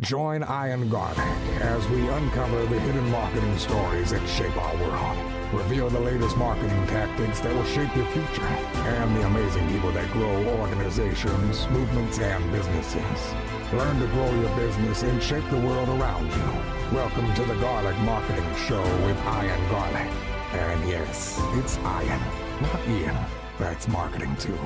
[0.00, 1.18] Join Ian Garlic
[1.60, 5.18] as we uncover the hidden marketing stories that shape our world.
[5.52, 10.08] Reveal the latest marketing tactics that will shape your future and the amazing people that
[10.12, 13.34] grow organizations, movements, and businesses.
[13.72, 16.96] Learn to grow your business and shape the world around you.
[16.96, 20.12] Welcome to the Garlic Marketing Show with Ian Garlic.
[20.52, 22.20] And yes, it's Ian,
[22.62, 23.16] not Ian.
[23.58, 24.56] That's marketing too.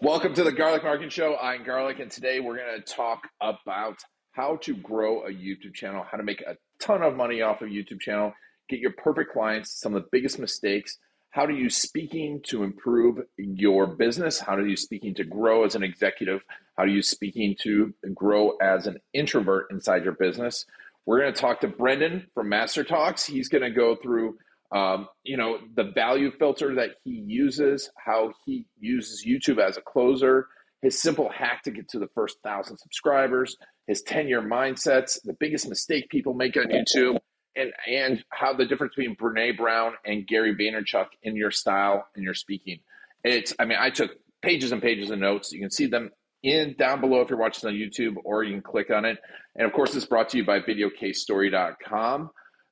[0.00, 1.36] Welcome to the Garlic Marketing Show.
[1.42, 3.98] I'm Garlic, and today we're going to talk about
[4.38, 7.70] how to grow a YouTube channel, how to make a ton of money off of
[7.70, 8.32] YouTube channel,
[8.68, 10.96] get your perfect clients, some of the biggest mistakes,
[11.30, 15.74] how to use speaking to improve your business, how to use speaking to grow as
[15.74, 16.40] an executive,
[16.76, 20.66] how to use speaking to grow as an introvert inside your business.
[21.04, 23.24] We're going to talk to Brendan from Master Talks.
[23.24, 24.38] He's going to go through
[24.70, 29.80] um, you know the value filter that he uses, how he uses YouTube as a
[29.80, 30.46] closer,
[30.82, 35.36] his simple hack to get to the first thousand subscribers, his 10 year mindsets, the
[35.38, 37.18] biggest mistake people make on YouTube,
[37.56, 42.24] and, and how the difference between Brene Brown and Gary Vaynerchuk in your style and
[42.24, 42.78] your speaking.
[43.24, 44.12] It's, I mean, I took
[44.42, 45.52] pages and pages of notes.
[45.52, 46.10] You can see them
[46.42, 49.18] in down below if you're watching on YouTube, or you can click on it.
[49.56, 52.30] And of course, it's brought to you by videocasestory.com.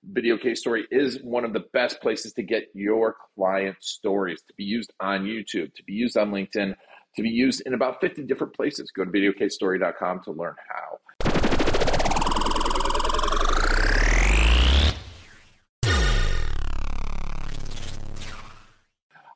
[0.08, 4.54] Video Case Story is one of the best places to get your client stories to
[4.56, 6.76] be used on YouTube, to be used on LinkedIn,
[7.16, 8.90] to be used in about 50 different places.
[8.90, 10.98] Go to videocasestory.com to learn how.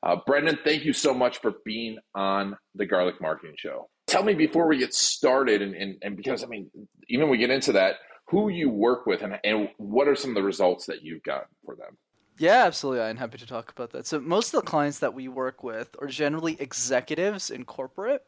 [0.02, 3.88] Uh, Brendan, thank you so much for being on the Garlic Marketing Show.
[4.06, 6.70] Tell me before we get started, and, and, and because I mean,
[7.08, 7.96] even we get into that,
[8.28, 11.46] who you work with and, and what are some of the results that you've got
[11.64, 11.96] for them?
[12.40, 13.02] Yeah, absolutely.
[13.02, 14.06] I'm happy to talk about that.
[14.06, 18.26] So, most of the clients that we work with are generally executives in corporate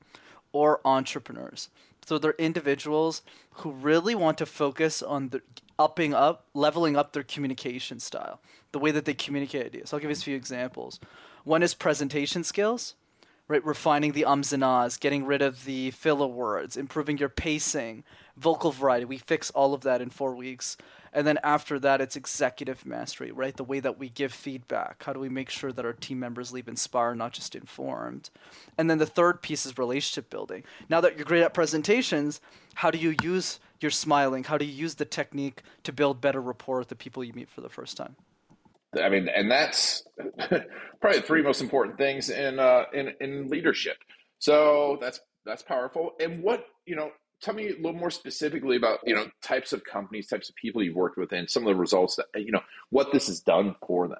[0.52, 1.70] or entrepreneurs.
[2.04, 5.40] So, they're individuals who really want to focus on the
[5.78, 9.94] upping up, leveling up their communication style, the way that they communicate ideas.
[9.94, 11.00] I'll give you a few examples.
[11.44, 12.96] One is presentation skills,
[13.48, 13.64] right?
[13.64, 18.04] Refining the ums and ahs, getting rid of the filler words, improving your pacing,
[18.36, 19.06] vocal variety.
[19.06, 20.76] We fix all of that in four weeks.
[21.12, 23.56] And then after that, it's executive mastery, right?
[23.56, 25.02] The way that we give feedback.
[25.04, 28.30] How do we make sure that our team members leave inspired, not just informed?
[28.78, 30.64] And then the third piece is relationship building.
[30.88, 32.40] Now that you're great at presentations,
[32.74, 34.44] how do you use your smiling?
[34.44, 37.50] How do you use the technique to build better rapport with the people you meet
[37.50, 38.16] for the first time?
[39.00, 40.02] I mean, and that's
[41.00, 43.96] probably the three most important things in uh, in in leadership.
[44.38, 46.12] So that's that's powerful.
[46.20, 47.10] And what you know,
[47.42, 50.82] tell me a little more specifically about you know types of companies, types of people
[50.82, 53.74] you've worked with, and some of the results that you know what this has done
[53.86, 54.18] for them.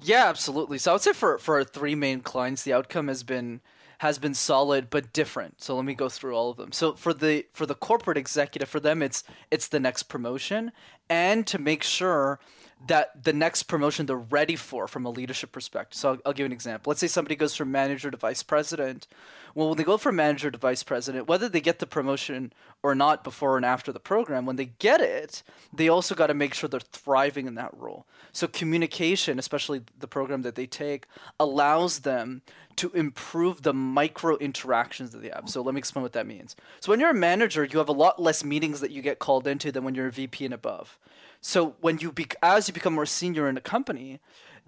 [0.00, 0.78] Yeah, absolutely.
[0.78, 3.60] So I would say for for our three main clients, the outcome has been
[3.98, 5.60] has been solid but different.
[5.60, 6.72] So let me go through all of them.
[6.72, 10.72] So for the for the corporate executive, for them it's it's the next promotion
[11.10, 12.38] and to make sure
[12.86, 15.98] that the next promotion they're ready for from a leadership perspective.
[15.98, 16.90] So I'll, I'll, give an example.
[16.90, 19.08] Let's say somebody goes from manager to vice president.
[19.54, 22.52] Well, when they go from manager to vice president, whether they get the promotion
[22.82, 26.34] or not before and after the program, when they get it, they also got to
[26.34, 28.06] make sure they're thriving in that role.
[28.32, 31.06] So communication, especially the program that they take,
[31.40, 32.42] allows them
[32.76, 35.48] to improve the micro interactions that they have.
[35.48, 36.54] So let me explain what that means.
[36.78, 39.48] So when you're a manager, you have a lot less meetings that you get called
[39.48, 40.96] into than when you're a VP and above.
[41.40, 44.20] So when you be, as you become more senior in a company,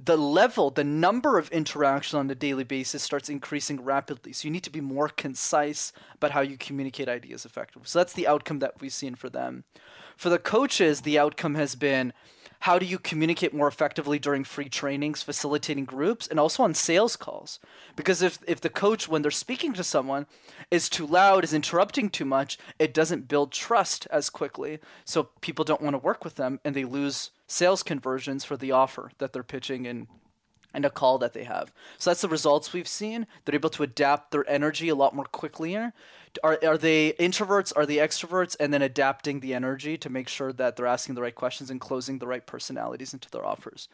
[0.02, 4.32] the level, the number of interactions on a daily basis starts increasing rapidly.
[4.32, 7.86] So you need to be more concise about how you communicate ideas effectively.
[7.86, 9.64] So that's the outcome that we've seen for them.
[10.16, 12.12] For the coaches, the outcome has been
[12.60, 17.16] how do you communicate more effectively during free trainings, facilitating groups, and also on sales
[17.16, 17.58] calls?
[17.96, 20.26] Because if, if the coach, when they're speaking to someone,
[20.70, 24.78] is too loud, is interrupting too much, it doesn't build trust as quickly.
[25.06, 28.72] So people don't want to work with them and they lose sales conversions for the
[28.72, 30.06] offer that they're pitching and
[30.72, 31.72] and a call that they have.
[31.98, 33.26] So that's the results we've seen.
[33.44, 35.76] They're able to adapt their energy a lot more quickly.
[35.76, 35.92] Are,
[36.44, 37.72] are they introverts?
[37.76, 38.56] Are they extroverts?
[38.60, 41.80] And then adapting the energy to make sure that they're asking the right questions and
[41.80, 43.88] closing the right personalities into their offers.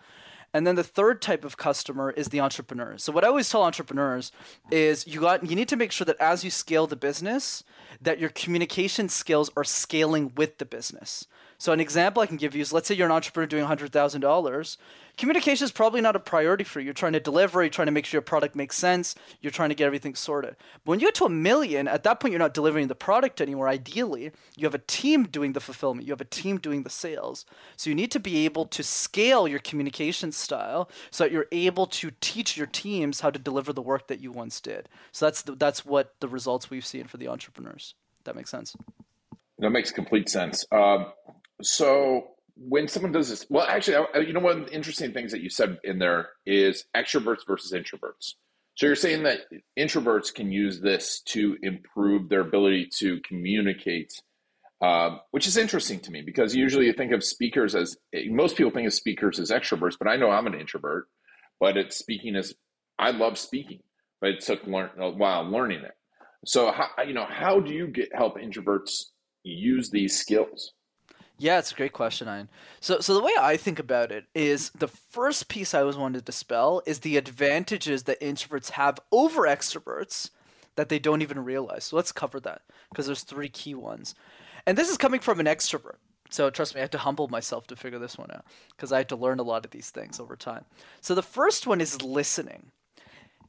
[0.53, 2.97] And then the third type of customer is the entrepreneur.
[2.99, 4.33] So what I always tell entrepreneurs
[4.71, 7.65] is you got you need to make sure that as you scale the business,
[8.01, 11.27] that your communication skills are scaling with the business.
[11.59, 14.77] So an example I can give you is let's say you're an entrepreneur doing $100,000
[15.17, 16.87] communication is probably not a priority for you.
[16.87, 19.71] You're trying to deliver, you're trying to make sure your product makes sense, you're trying
[19.71, 20.57] to get everything sorted.
[20.85, 23.41] But when you get to a million, at that point, you're not delivering the product
[23.41, 23.69] anymore.
[23.69, 27.47] Ideally, you have a team doing the fulfillment, you have a team doing the sales.
[27.77, 31.87] So you need to be able to scale your communication style so that you're able
[31.87, 34.89] to teach your teams how to deliver the work that you once did.
[35.13, 37.95] So that's the, that's what the results we've seen for the entrepreneurs.
[38.25, 38.77] That makes sense.
[39.59, 40.67] That makes complete sense.
[40.71, 41.07] Um,
[41.63, 45.33] so when someone does this, well, actually, I, you know, one of the interesting things
[45.33, 48.35] that you said in there is extroverts versus introverts.
[48.77, 49.41] So you're saying that
[49.79, 54.13] introverts can use this to improve their ability to communicate,
[54.83, 57.97] um, which is interesting to me because usually you think of speakers as
[58.29, 61.09] most people think of speakers as extroverts, but I know I'm an introvert.
[61.59, 62.55] But it's speaking as
[62.99, 63.81] I love speaking,
[64.21, 65.95] but it took learn a while learning it.
[66.45, 69.05] So how you know how do you get help introverts
[69.43, 70.73] use these skills?
[71.39, 72.49] Yeah, it's a great question, Ian.
[72.81, 76.19] So, so the way I think about it is the first piece I always wanted
[76.21, 80.31] to dispel is the advantages that introverts have over extroverts
[80.77, 81.85] that they don't even realize.
[81.85, 84.15] So let's cover that because there's three key ones,
[84.67, 85.97] and this is coming from an extrovert.
[86.31, 88.99] So trust me, I had to humble myself to figure this one out because I
[88.99, 90.65] had to learn a lot of these things over time.
[91.03, 92.73] So the first one is listening.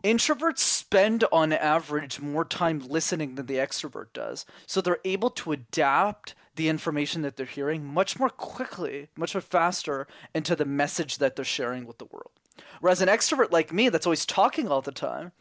[0.04, 4.46] Introverts spend on average more time listening than the extrovert does.
[4.66, 9.42] So they're able to adapt the information that they're hearing much more quickly, much more
[9.42, 12.32] faster into the message that they're sharing with the world.
[12.80, 15.32] Whereas an extrovert like me that's always talking all the time,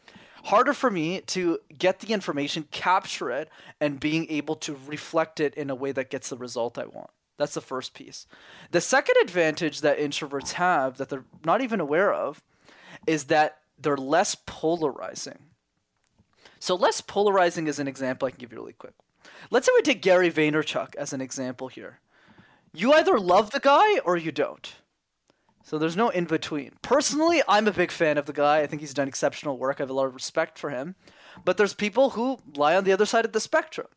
[0.45, 3.49] harder for me to get the information, capture it,
[3.81, 7.09] and being able to reflect it in a way that gets the result I want.
[7.37, 8.25] That's the first piece.
[8.71, 12.41] The second advantage that introverts have that they're not even aware of
[13.05, 15.39] is that they're less polarizing.
[16.59, 18.93] So, less polarizing is an example I can give you really quick.
[19.51, 21.99] Let's say we take Gary Vaynerchuk as an example here.
[22.73, 24.73] You either love the guy or you don't.
[25.63, 26.71] So there's no in between.
[26.81, 28.59] Personally, I'm a big fan of the guy.
[28.59, 29.79] I think he's done exceptional work.
[29.79, 30.95] I have a lot of respect for him.
[31.43, 33.87] But there's people who lie on the other side of the spectrum.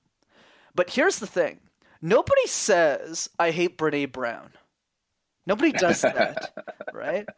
[0.74, 1.60] But here's the thing
[2.02, 4.50] nobody says, I hate Brene Brown.
[5.50, 6.52] Nobody does that,
[6.94, 7.28] right?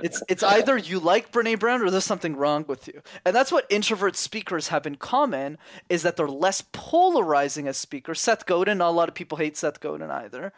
[0.00, 3.02] It's it's either you like Brene Brown or there's something wrong with you.
[3.24, 5.58] And that's what introvert speakers have in common
[5.88, 8.20] is that they're less polarizing as speakers.
[8.20, 10.52] Seth Godin, not a lot of people hate Seth Godin either.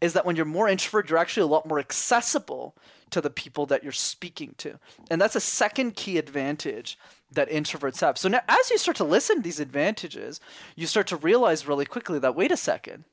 [0.00, 2.76] Is that when you're more introvert, you're actually a lot more accessible
[3.10, 4.78] to the people that you're speaking to.
[5.10, 7.00] And that's a second key advantage
[7.32, 8.16] that introverts have.
[8.16, 10.40] So now as you start to listen to these advantages,
[10.76, 13.06] you start to realize really quickly that wait a second.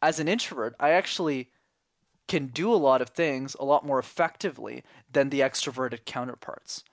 [0.00, 1.50] As an introvert, I actually
[2.30, 6.84] can do a lot of things a lot more effectively than the extroverted counterparts.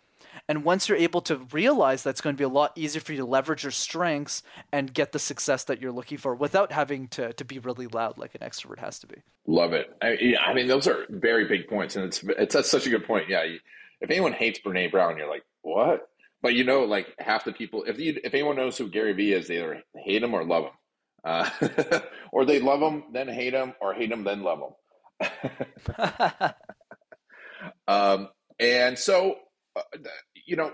[0.49, 3.19] And once you're able to realize that's going to be a lot easier for you
[3.19, 4.41] to leverage your strengths
[4.71, 8.17] and get the success that you're looking for without having to, to be really loud
[8.17, 9.17] like an extrovert has to be.
[9.45, 9.95] Love it.
[10.01, 11.95] I, I mean, those are very big points.
[11.95, 13.29] And it's, it's that's such a good point.
[13.29, 13.43] Yeah.
[14.01, 16.09] If anyone hates Brene Brown, you're like, what?
[16.41, 19.33] But you know, like half the people, if you, if anyone knows who Gary Vee
[19.33, 20.71] is, they either hate him or love him.
[21.23, 21.49] Uh,
[22.31, 24.71] or they love him, then hate him, or hate him, then love him.
[27.87, 28.29] um,
[28.59, 29.35] and so,
[29.75, 29.81] uh,
[30.45, 30.71] you know,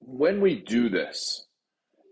[0.00, 1.46] when we do this,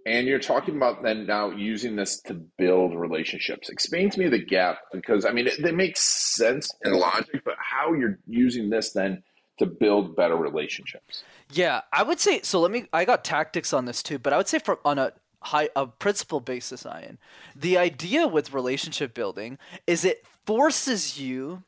[0.07, 3.69] and you're talking about then now using this to build relationships.
[3.69, 7.57] Explain to me the gap because I mean it, it makes sense in logic, but
[7.59, 9.23] how you're using this then
[9.59, 11.25] to build better relationships.
[11.53, 12.61] Yeah, I would say so.
[12.61, 12.87] Let me.
[12.93, 15.87] I got tactics on this too, but I would say from on a high a
[15.87, 17.19] principle basis, Ian,
[17.55, 21.63] the idea with relationship building is it forces you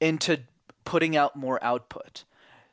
[0.00, 0.40] into
[0.84, 2.24] putting out more output.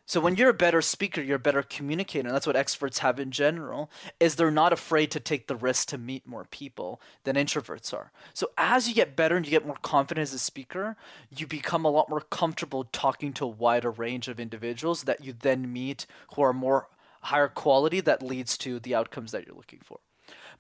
[0.05, 3.19] So when you're a better speaker, you're a better communicator, and that's what experts have
[3.19, 7.35] in general, is they're not afraid to take the risk to meet more people than
[7.35, 8.11] introverts are.
[8.33, 10.97] So as you get better and you get more confident as a speaker,
[11.29, 15.35] you become a lot more comfortable talking to a wider range of individuals that you
[15.39, 16.87] then meet who are more
[17.21, 19.99] higher quality that leads to the outcomes that you're looking for.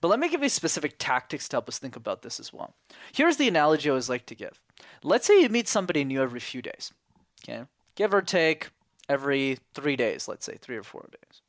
[0.01, 2.73] But let me give you specific tactics to help us think about this as well.
[3.11, 4.59] Here's the analogy I always like to give.
[5.03, 6.93] Let's say you meet somebody new every few days.
[7.43, 7.63] Okay?
[7.95, 8.69] Give or take
[9.09, 11.41] every three days, let's say, three or four days,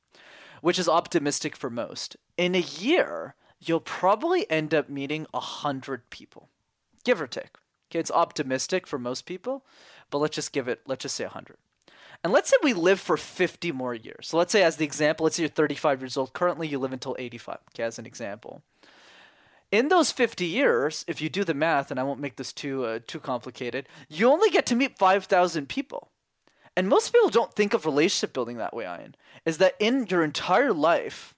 [0.63, 2.17] which is optimistic for most.
[2.37, 6.49] In a year, you'll probably end up meeting a hundred people.
[7.05, 7.57] Give or take.
[7.91, 9.65] Okay, it's optimistic for most people,
[10.11, 11.57] but let's just give it, let's just say a hundred.
[12.23, 14.29] And let's say we live for 50 more years.
[14.29, 16.33] So let's say, as the example, let's say you're 35 years old.
[16.33, 18.63] Currently, you live until 85, okay, as an example.
[19.73, 22.85] In those 50 years, if you do the math, and I won't make this too,
[22.85, 26.11] uh, too complicated, you only get to meet 5,000 people.
[26.77, 29.15] And most people don't think of relationship building that way, Ian.
[29.45, 31.35] Is that in your entire life,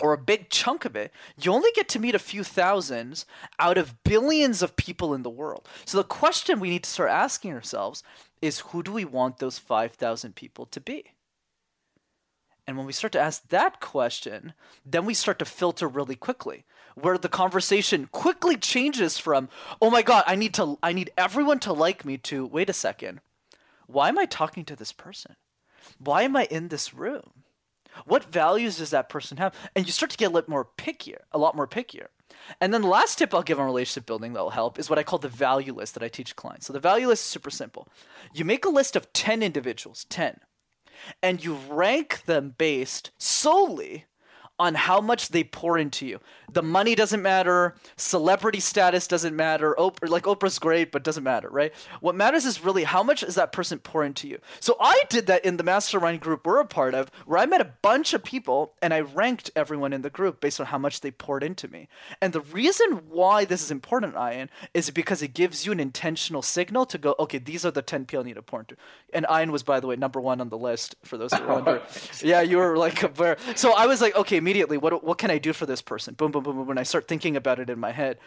[0.00, 3.26] or a big chunk of it, you only get to meet a few thousands
[3.58, 5.68] out of billions of people in the world.
[5.84, 8.02] So the question we need to start asking ourselves
[8.40, 11.04] is who do we want those 5,000 people to be?
[12.66, 14.52] And when we start to ask that question,
[14.84, 19.48] then we start to filter really quickly, where the conversation quickly changes from,
[19.80, 22.74] "Oh my god, I need to I need everyone to like me" to, "Wait a
[22.74, 23.22] second.
[23.86, 25.36] Why am I talking to this person?
[25.98, 27.44] Why am I in this room?
[28.04, 31.22] What values does that person have?" And you start to get a lot more pickier,
[31.32, 32.08] a lot more pickier.
[32.60, 34.98] And then the last tip I'll give on relationship building that will help is what
[34.98, 36.66] I call the value list that I teach clients.
[36.66, 37.88] So the value list is super simple.
[38.32, 40.40] You make a list of 10 individuals, 10,
[41.22, 44.06] and you rank them based solely
[44.58, 46.20] on how much they pour into you.
[46.50, 49.74] The money doesn't matter, celebrity status doesn't matter.
[49.78, 51.72] Oprah, like Oprah's great, but doesn't matter, right?
[52.00, 54.38] What matters is really how much is that person pour into you.
[54.60, 57.60] So I did that in the mastermind group we're a part of, where I met
[57.60, 61.02] a bunch of people and I ranked everyone in the group based on how much
[61.02, 61.88] they poured into me.
[62.22, 66.42] And the reason why this is important, Ian, is because it gives you an intentional
[66.42, 68.76] signal to go, okay, these are the 10 people I need to pour into.
[69.12, 71.82] And Ian was, by the way, number one on the list for those who wonder.
[72.22, 72.98] yeah, you were like,
[73.56, 76.14] so I was like, okay, immediately, what what can I do for this person?
[76.14, 76.66] Boom, boom, boom, boom.
[76.66, 78.18] When I start thinking about it in my head.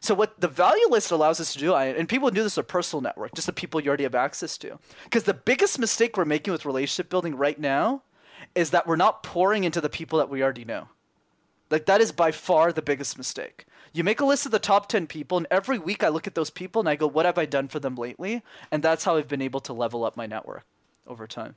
[0.00, 3.00] So what the value list allows us to do, and people do this with personal
[3.00, 4.78] network, just the people you already have access to.
[5.04, 8.02] Because the biggest mistake we're making with relationship building right now
[8.54, 10.88] is that we're not pouring into the people that we already know.
[11.70, 13.64] Like that is by far the biggest mistake.
[13.92, 16.34] You make a list of the top 10 people and every week I look at
[16.34, 18.42] those people and I go what have I done for them lately?
[18.70, 20.64] And that's how I've been able to level up my network
[21.06, 21.56] over time.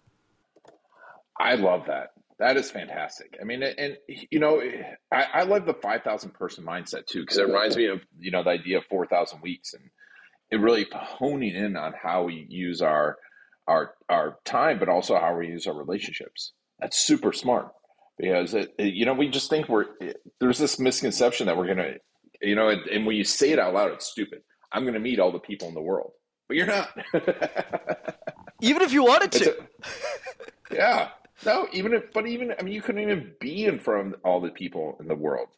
[1.40, 2.14] I love that.
[2.44, 3.38] That is fantastic.
[3.40, 3.96] I mean, and
[4.30, 4.62] you know,
[5.10, 8.32] I, I love the five thousand person mindset too because it reminds me of you
[8.32, 9.82] know the idea of four thousand weeks and
[10.52, 13.18] it really honing in on how we use our
[13.66, 16.52] our our time, but also how we use our relationships.
[16.82, 17.70] That's super smart
[18.18, 19.86] because it, it, you know we just think we're
[20.42, 21.94] there's this misconception that we're gonna
[22.42, 24.42] you know and when you say it out loud, it's stupid.
[24.70, 26.12] I'm gonna meet all the people in the world,
[26.50, 26.90] but you're not.
[28.62, 29.56] Even if you wanted to.
[30.74, 31.10] Yeah,
[31.46, 34.42] no, even if, but even, I mean, you couldn't even be in front of all
[34.42, 35.50] the people in the world.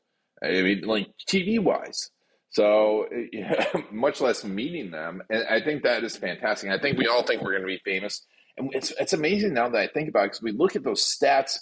[0.44, 2.12] I mean, like TV wise.
[2.52, 5.22] So, yeah, much less meeting them.
[5.30, 6.70] And I think that is fantastic.
[6.70, 8.26] I think we all think we're going to be famous.
[8.58, 11.04] And it's, it's amazing now that I think about it because we look at those
[11.04, 11.60] stats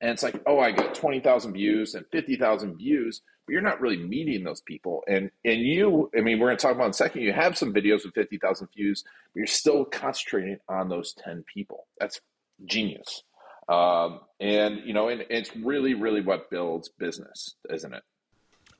[0.00, 3.96] and it's like, oh, I got 20,000 views and 50,000 views, but you're not really
[3.96, 5.02] meeting those people.
[5.08, 7.56] And, and you, I mean, we're going to talk about in a second, you have
[7.56, 9.02] some videos with 50,000 views,
[9.32, 11.86] but you're still concentrating on those 10 people.
[11.98, 12.20] That's
[12.66, 13.22] genius.
[13.68, 18.02] Um, and you know, and it's really, really what builds business, isn't it?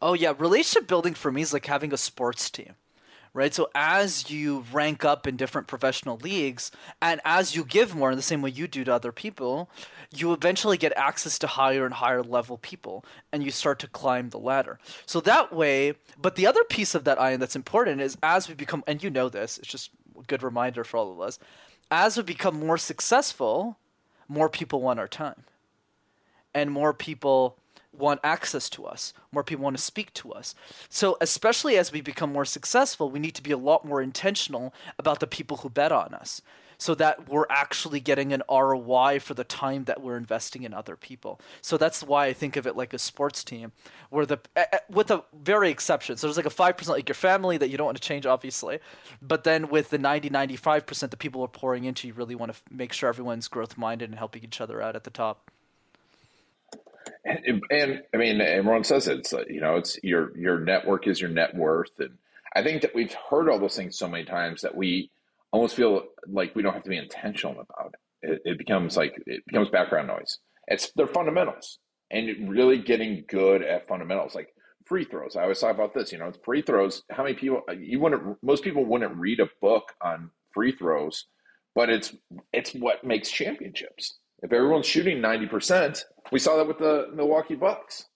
[0.00, 2.74] Oh yeah, relationship building for me is like having a sports team.
[3.32, 3.52] Right?
[3.52, 6.70] So as you rank up in different professional leagues
[7.02, 9.68] and as you give more in the same way you do to other people,
[10.14, 14.30] you eventually get access to higher and higher level people and you start to climb
[14.30, 14.78] the ladder.
[15.04, 18.54] So that way, but the other piece of that iron that's important is as we
[18.54, 21.38] become and you know this, it's just a good reminder for all of us.
[21.90, 23.76] As we become more successful,
[24.28, 25.44] more people want our time.
[26.54, 27.58] And more people
[27.92, 29.12] want access to us.
[29.32, 30.54] More people want to speak to us.
[30.88, 34.72] So, especially as we become more successful, we need to be a lot more intentional
[34.98, 36.40] about the people who bet on us
[36.78, 40.96] so that we're actually getting an ROI for the time that we're investing in other
[40.96, 41.40] people.
[41.62, 43.72] So that's why I think of it like a sports team,
[44.10, 44.38] where the
[44.90, 46.16] with a very exception.
[46.16, 48.26] So there's like a five percent like your family that you don't want to change,
[48.26, 48.78] obviously,
[49.22, 52.52] but then with the 90, 95 percent the people are pouring into, you really want
[52.52, 55.50] to make sure everyone's growth minded and helping each other out at the top.
[57.24, 59.18] And, and I mean, everyone says it.
[59.18, 62.16] It's you know, it's your your network is your net worth, and
[62.54, 65.10] I think that we've heard all those things so many times that we
[65.52, 68.30] almost feel like we don't have to be intentional about it.
[68.30, 70.38] It, it becomes like it becomes background noise.
[70.68, 71.78] It's they're fundamentals,
[72.10, 74.48] and really getting good at fundamentals, like
[74.84, 75.36] free throws.
[75.36, 76.12] I always talk about this.
[76.12, 77.02] You know, free throws.
[77.10, 78.36] How many people you wouldn't?
[78.42, 81.26] Most people wouldn't read a book on free throws,
[81.74, 82.14] but it's
[82.52, 84.18] it's what makes championships.
[84.42, 88.06] If everyone's shooting ninety percent, we saw that with the Milwaukee Bucks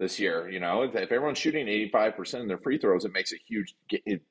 [0.00, 0.48] this year.
[0.48, 3.76] You know, if everyone's shooting 85% of their free throws, it makes a huge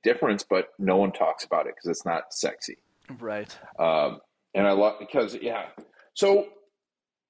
[0.03, 2.77] difference, but no one talks about it because it's not sexy.
[3.19, 3.55] Right.
[3.79, 4.19] Um,
[4.53, 5.67] and I love because, yeah.
[6.15, 6.47] So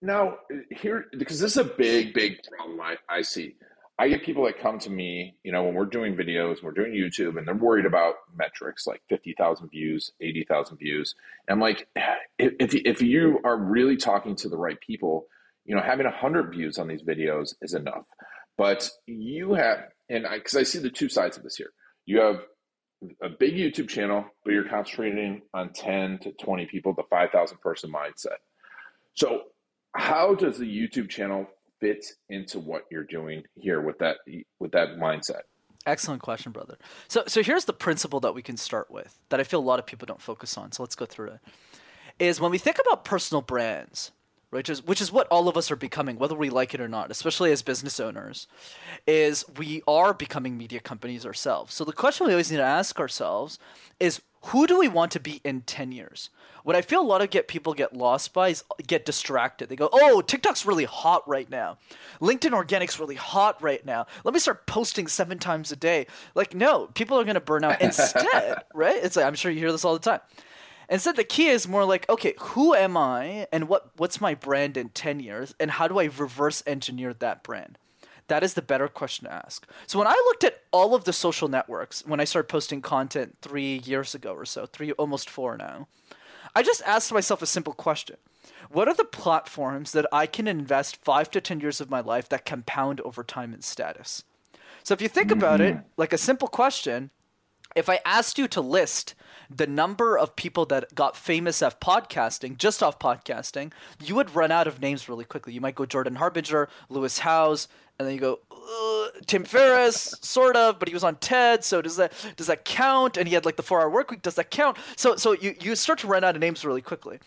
[0.02, 0.38] now
[0.72, 3.56] here, because this is a big, big problem I, I see.
[4.00, 6.94] I get people that come to me, you know, when we're doing videos, we're doing
[6.94, 11.16] YouTube, and they're worried about metrics like 50,000 views, 80,000 views.
[11.46, 11.90] And I'm like,
[12.38, 15.28] if, if you are really talking to the right people,
[15.70, 18.04] you know, having 100 views on these videos is enough.
[18.58, 21.70] But you have, and i because I, see the two sides of this here,
[22.08, 22.44] you have
[23.22, 27.94] a big YouTube channel, but you're concentrating on 10 to 20 people, the 5,000 person
[27.94, 28.40] mindset.
[29.14, 29.44] So,
[29.96, 31.46] how does the YouTube channel
[31.80, 34.18] fit into what you're doing here with that
[34.60, 35.42] with that mindset?
[35.86, 36.80] Excellent question, brother.
[37.08, 39.78] So, so here's the principle that we can start with that I feel a lot
[39.78, 40.72] of people don't focus on.
[40.72, 41.40] So let's go through it.
[42.18, 44.12] Is when we think about personal brands,
[44.50, 46.88] which is which is what all of us are becoming whether we like it or
[46.88, 48.48] not especially as business owners
[49.08, 53.00] is we are becoming media companies ourselves so the question we always need to ask
[53.00, 53.60] ourselves
[54.00, 56.30] is who do we want to be in 10 years?
[56.64, 59.70] What I feel a lot of get people get lost by is get distracted.
[59.70, 61.78] They go, "Oh, TikTok's really hot right now.
[62.22, 64.08] LinkedIn organic's really hot right now.
[64.24, 67.64] Let me start posting 7 times a day." Like, no, people are going to burn
[67.64, 68.98] out instead, right?
[69.04, 70.22] It's like I'm sure you hear this all the time.
[70.90, 74.76] Instead, the key is more like, okay, who am I, and what what's my brand
[74.76, 77.78] in ten years, and how do I reverse engineer that brand?
[78.28, 79.68] That is the better question to ask.
[79.88, 83.38] So when I looked at all of the social networks, when I started posting content
[83.42, 85.88] three years ago or so, three almost four now,
[86.56, 88.18] I just asked myself a simple question.
[88.70, 92.30] What are the platforms that I can invest five to 10 years of my life
[92.30, 94.24] that compound over time in status?
[94.84, 95.88] So if you think about it, mm-hmm.
[95.98, 97.10] like a simple question,
[97.76, 99.16] if I asked you to list
[99.50, 104.52] the number of people that got famous off podcasting, just off podcasting, you would run
[104.52, 105.54] out of names really quickly.
[105.54, 108.40] You might go Jordan Harbinger, Lewis Howes, and then you go
[109.26, 111.64] Tim Ferriss, sort of, but he was on TED.
[111.64, 113.18] So does that does that count?
[113.18, 114.22] And he had like the four hour work week.
[114.22, 114.78] Does that count?
[114.96, 117.20] So so you you start to run out of names really quickly.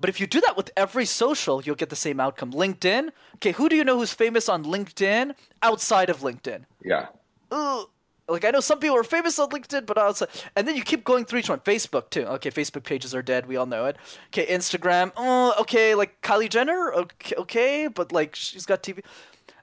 [0.00, 2.52] But if you do that with every social, you'll get the same outcome.
[2.52, 3.10] LinkedIn.
[3.36, 6.64] Okay, who do you know who's famous on LinkedIn outside of LinkedIn?
[6.84, 7.06] Yeah.
[7.50, 7.88] Ugh.
[8.28, 11.02] Like I know some people are famous on LinkedIn, but outside, and then you keep
[11.02, 11.60] going through each one.
[11.60, 12.24] Facebook too.
[12.24, 13.46] Okay, Facebook pages are dead.
[13.46, 13.96] We all know it.
[14.28, 15.12] Okay, Instagram.
[15.16, 16.92] Oh, okay, like Kylie Jenner.
[16.92, 19.02] Okay, okay, but like she's got TV.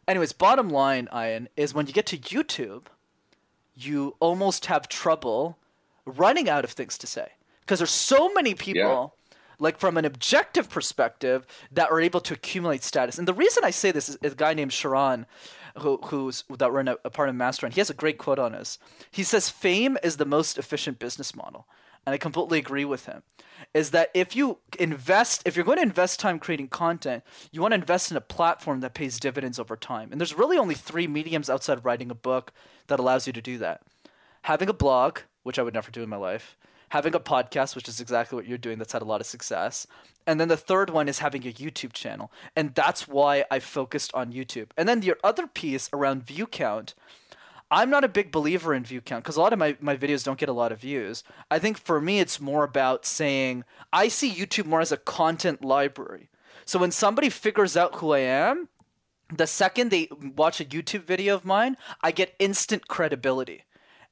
[0.07, 2.85] Anyways, bottom line, Ian, is when you get to YouTube,
[3.75, 5.57] you almost have trouble
[6.05, 7.29] running out of things to say
[7.61, 8.81] because there's so many people.
[8.81, 9.07] Yeah.
[9.57, 13.71] Like from an objective perspective, that are able to accumulate status, and the reason I
[13.71, 15.25] say this is, is a guy named Sharon,
[15.79, 17.75] who, who's that run a, a part of Mastermind.
[17.75, 18.79] He has a great quote on this.
[19.11, 21.67] He says, "Fame is the most efficient business model,"
[22.05, 23.23] and I completely agree with him
[23.73, 27.71] is that if you invest, if you're going to invest time creating content, you want
[27.71, 30.11] to invest in a platform that pays dividends over time.
[30.11, 32.51] And there's really only three mediums outside of writing a book
[32.87, 33.81] that allows you to do that
[34.45, 36.55] having a blog, which I would never do in my life,
[36.89, 39.87] having a podcast, which is exactly what you're doing, that's had a lot of success.
[40.27, 42.31] And then the third one is having a YouTube channel.
[42.55, 44.67] And that's why I focused on YouTube.
[44.77, 46.95] And then your other piece around view count
[47.71, 50.23] I'm not a big believer in view count because a lot of my, my videos
[50.23, 51.23] don't get a lot of views.
[51.49, 55.65] I think for me, it's more about saying I see YouTube more as a content
[55.65, 56.29] library.
[56.65, 58.69] So when somebody figures out who I am,
[59.35, 63.63] the second they watch a YouTube video of mine, I get instant credibility.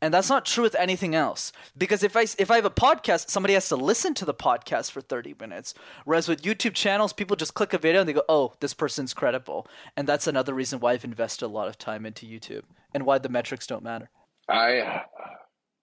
[0.04, 1.54] And that's not true with anything else.
[1.78, 4.92] Because if I if I have a podcast, somebody has to listen to the podcast
[4.92, 5.74] for 30 minutes.
[6.04, 9.14] Whereas with YouTube channels, people just click a video and they go, "Oh, this person's
[9.14, 12.64] credible." And that's another reason why I've invested a lot of time into YouTube
[12.94, 14.10] and why the metrics don't matter.
[14.50, 15.04] I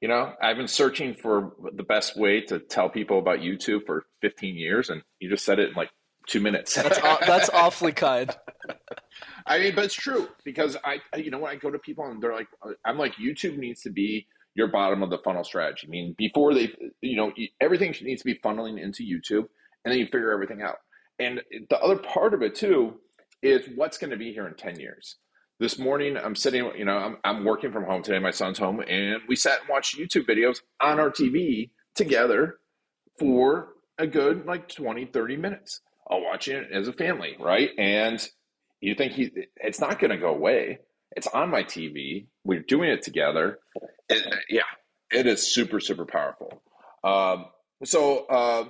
[0.02, 4.04] you know, I've been searching for the best way to tell people about YouTube for
[4.20, 5.90] 15 years and you just said it in like
[6.30, 6.74] 2 minutes.
[6.74, 8.34] that's that's awfully kind.
[9.46, 12.22] I mean, but it's true because I, you know, when I go to people and
[12.22, 15.86] they're like, uh, I'm like, YouTube needs to be your bottom of the funnel strategy.
[15.86, 19.48] I mean, before they, you know, everything needs to be funneling into YouTube
[19.84, 20.76] and then you figure everything out.
[21.18, 22.94] And the other part of it too
[23.42, 25.16] is what's going to be here in 10 years.
[25.58, 28.18] This morning, I'm sitting, you know, I'm, I'm working from home today.
[28.18, 32.60] My son's home, and we sat and watched YouTube videos on our TV together
[33.18, 35.82] for a good like 20, 30 minutes.
[36.10, 37.70] I'll it as a family, right?
[37.78, 38.26] And
[38.80, 40.80] you think he it's not going to go away.
[41.16, 43.58] It's on my tv we're doing it together.
[44.08, 44.62] It, yeah
[45.10, 46.62] it is super super powerful.
[47.02, 47.46] Um,
[47.84, 48.64] so uh,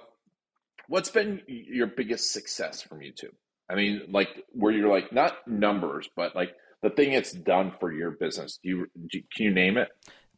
[0.88, 3.34] what's been your biggest success from youtube?
[3.68, 7.92] I mean like where you're like not numbers but like the thing it's done for
[7.92, 8.58] your business.
[8.62, 9.88] Do you, do you can you name it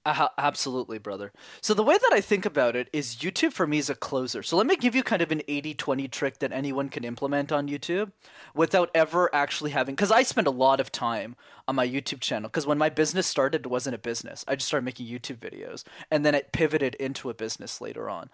[0.04, 1.32] uh, absolutely, brother.
[1.60, 4.42] So the way that I think about it is YouTube for me is a closer.
[4.42, 7.68] So let me give you kind of an 80-20 trick that anyone can implement on
[7.68, 8.10] YouTube
[8.54, 11.36] without ever actually having cuz I spend a lot of time
[11.68, 14.44] on my YouTube channel cuz when my business started it wasn't a business.
[14.48, 18.30] I just started making YouTube videos and then it pivoted into a business later on.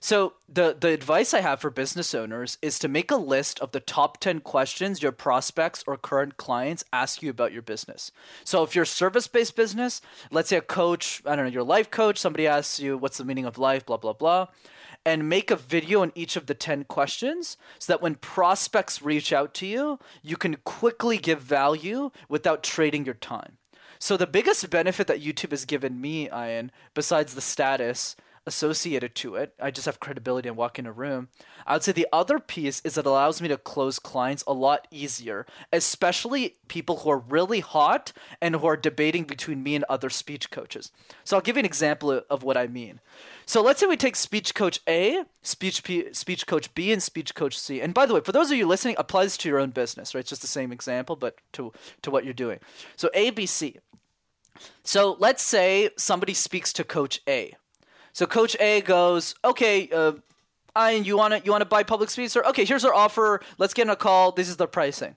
[0.00, 3.72] So the the advice I have for business owners is to make a list of
[3.72, 8.12] the top 10 questions your prospects or current clients ask you about your business.
[8.44, 10.00] So if you're a service-based business,
[10.30, 13.24] let's say a coach, I don't know, your life coach, somebody asks you what's the
[13.24, 14.48] meaning of life, blah blah blah,
[15.04, 19.32] and make a video on each of the 10 questions so that when prospects reach
[19.32, 23.58] out to you, you can quickly give value without trading your time.
[23.98, 28.16] So the biggest benefit that YouTube has given me, Ian, besides the status
[28.46, 29.54] associated to it.
[29.60, 31.28] I just have credibility and walk in a room.
[31.66, 34.86] I would say the other piece is it allows me to close clients a lot
[34.90, 40.08] easier, especially people who are really hot and who are debating between me and other
[40.10, 40.92] speech coaches.
[41.24, 43.00] So I'll give you an example of what I mean.
[43.46, 47.34] So let's say we take speech coach A, speech P, speech coach B, and speech
[47.34, 47.80] coach C.
[47.80, 50.20] And by the way, for those of you listening, applies to your own business, right?
[50.20, 52.60] It's just the same example, but to to what you're doing.
[52.96, 53.78] So A, B, C.
[54.82, 57.54] So let's say somebody speaks to coach A
[58.16, 60.12] So Coach A goes, okay, uh,
[60.74, 62.42] Ian, you want to you want to buy public speed, sir?
[62.46, 63.42] Okay, here's our offer.
[63.58, 64.32] Let's get in a call.
[64.32, 65.16] This is the pricing.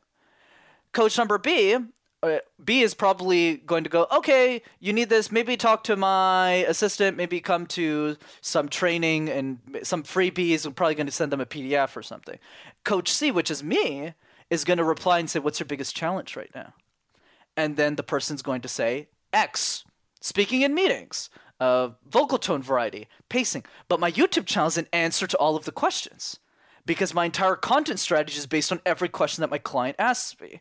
[0.92, 1.78] Coach number B,
[2.22, 5.32] uh, B is probably going to go, okay, you need this.
[5.32, 7.16] Maybe talk to my assistant.
[7.16, 10.66] Maybe come to some training and some freebies.
[10.66, 12.38] I'm probably going to send them a PDF or something.
[12.84, 14.14] Coach C, which is me,
[14.50, 16.74] is going to reply and say, what's your biggest challenge right now?
[17.56, 19.86] And then the person's going to say X.
[20.20, 21.30] Speaking in meetings
[21.60, 23.66] uh, vocal tone variety, pacing.
[23.88, 26.40] But my YouTube channel is an answer to all of the questions
[26.86, 30.60] because my entire content strategy is based on every question that my client asks me.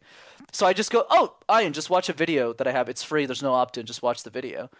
[0.53, 2.89] So I just go, oh, Ian, just watch a video that I have.
[2.89, 3.27] It's free.
[3.27, 3.87] There's no opt in.
[3.87, 4.71] Just watch the video.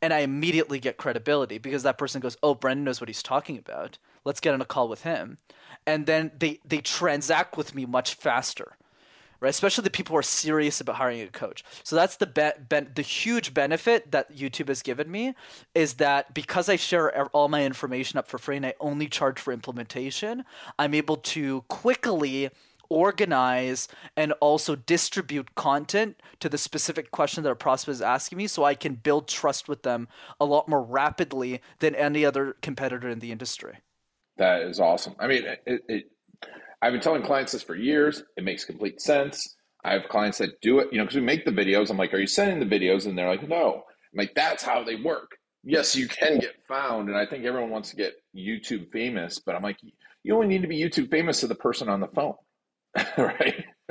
[0.00, 3.58] And I immediately get credibility because that person goes, oh, Brendan knows what he's talking
[3.58, 3.98] about.
[4.24, 5.38] Let's get on a call with him.
[5.86, 8.76] And then they, they transact with me much faster
[9.40, 9.50] right?
[9.50, 11.64] Especially the people who are serious about hiring a coach.
[11.84, 15.34] So that's the be- the huge benefit that YouTube has given me
[15.74, 19.38] is that because I share all my information up for free and I only charge
[19.38, 20.44] for implementation,
[20.78, 22.50] I'm able to quickly
[22.90, 28.46] organize and also distribute content to the specific question that a prospect is asking me
[28.46, 30.08] so I can build trust with them
[30.40, 33.78] a lot more rapidly than any other competitor in the industry.
[34.38, 35.16] That is awesome.
[35.18, 36.04] I mean, it, it
[36.80, 38.22] I've been telling clients this for years.
[38.36, 39.56] It makes complete sense.
[39.84, 41.90] I have clients that do it, you know, because we make the videos.
[41.90, 43.06] I'm like, are you sending the videos?
[43.06, 43.84] And they're like, no.
[44.12, 45.36] I'm like, that's how they work.
[45.64, 47.08] Yes, you can get found.
[47.08, 49.78] And I think everyone wants to get YouTube famous, but I'm like,
[50.22, 52.34] you only need to be YouTube famous to the person on the phone,
[53.18, 53.64] right?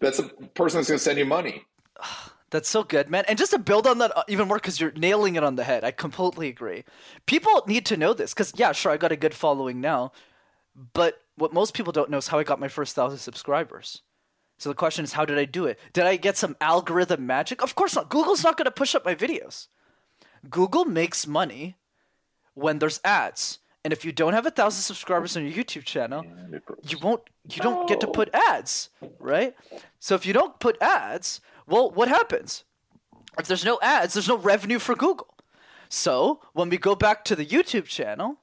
[0.00, 1.62] that's the person that's going to send you money.
[2.50, 3.24] That's so good, man.
[3.26, 5.64] And just to build on that uh, even more, because you're nailing it on the
[5.64, 6.84] head, I completely agree.
[7.26, 10.12] People need to know this, because, yeah, sure, I got a good following now,
[10.94, 14.02] but what most people don't know is how I got my first thousand subscribers.
[14.58, 15.78] So the question is, how did I do it?
[15.92, 17.62] Did I get some algorithm magic?
[17.62, 18.08] Of course not.
[18.08, 19.68] Google's not going to push up my videos.
[20.48, 21.76] Google makes money
[22.54, 23.58] when there's ads.
[23.84, 26.24] And if you don't have a thousand subscribers on your YouTube channel,
[26.88, 28.88] you won't you don't get to put ads,
[29.20, 29.54] right?
[30.00, 32.64] So if you don't put ads, well, what happens?
[33.38, 35.28] If there's no ads, there's no revenue for Google.
[35.88, 38.38] So when we go back to the YouTube channel,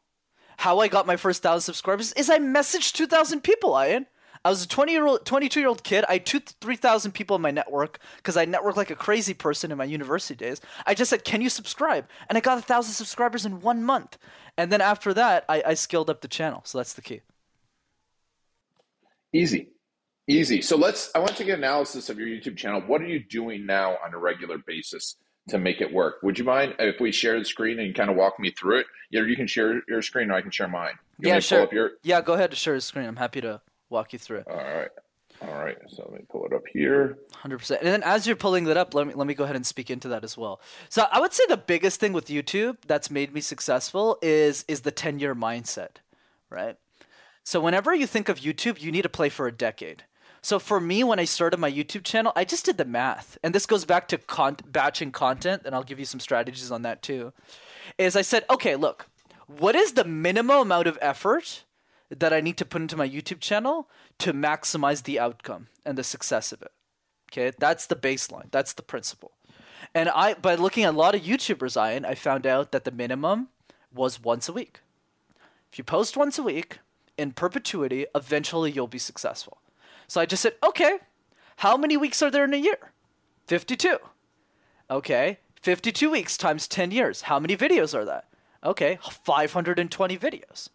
[0.57, 3.79] how I got my first thousand subscribers is I messaged two thousand people.
[3.81, 4.05] Ian,
[4.45, 6.03] I was a twenty year old, twenty two year old kid.
[6.09, 9.33] I had two, three thousand people in my network because I networked like a crazy
[9.33, 10.59] person in my university days.
[10.85, 14.17] I just said, "Can you subscribe?" And I got a thousand subscribers in one month.
[14.57, 16.61] And then after that, I, I scaled up the channel.
[16.65, 17.21] So that's the key.
[19.31, 19.69] Easy,
[20.27, 20.61] easy.
[20.61, 21.09] So let's.
[21.15, 22.81] I want to get analysis of your YouTube channel.
[22.81, 25.15] What are you doing now on a regular basis?
[25.49, 26.23] To make it work.
[26.23, 28.86] Would you mind if we share the screen and kind of walk me through it?
[29.12, 30.93] Yeah, you can share your screen or I can share mine.
[31.19, 31.67] You yeah, sure.
[31.71, 31.91] Your...
[32.03, 33.06] Yeah, go ahead to share the screen.
[33.06, 34.47] I'm happy to walk you through it.
[34.47, 34.89] All right.
[35.41, 35.77] All right.
[35.89, 37.17] So let me pull it up here.
[37.43, 37.77] 100%.
[37.77, 39.89] And then as you're pulling that up, let me let me go ahead and speak
[39.89, 40.62] into that as well.
[40.89, 44.82] So I would say the biggest thing with YouTube that's made me successful is is
[44.82, 45.97] the 10-year mindset,
[46.49, 46.77] right?
[47.43, 50.06] So whenever you think of YouTube, you need to play for a decade.
[50.43, 53.56] So for me, when I started my YouTube channel, I just did the math, and
[53.56, 57.01] this goes back to con- batching content, and I'll give you some strategies on that
[57.01, 57.32] too.
[57.97, 59.08] Is I said, okay, look,
[59.47, 61.63] what is the minimum amount of effort
[62.10, 63.88] that I need to put into my YouTube channel
[64.19, 66.73] to maximize the outcome and the success of it?
[67.32, 68.51] Okay, that's the baseline.
[68.51, 69.32] That's the principle.
[69.95, 72.91] And I, by looking at a lot of YouTubers, Ian, I found out that the
[72.91, 73.47] minimum
[73.95, 74.82] was once a week.
[75.71, 76.79] If you post once a week
[77.17, 79.60] in perpetuity, eventually you'll be successful.
[80.07, 80.99] So I just said, okay,
[81.57, 82.91] how many weeks are there in a year?
[83.47, 83.97] 52.
[84.89, 87.23] Okay, 52 weeks times 10 years.
[87.23, 88.27] How many videos are that?
[88.63, 90.69] Okay, 520 videos.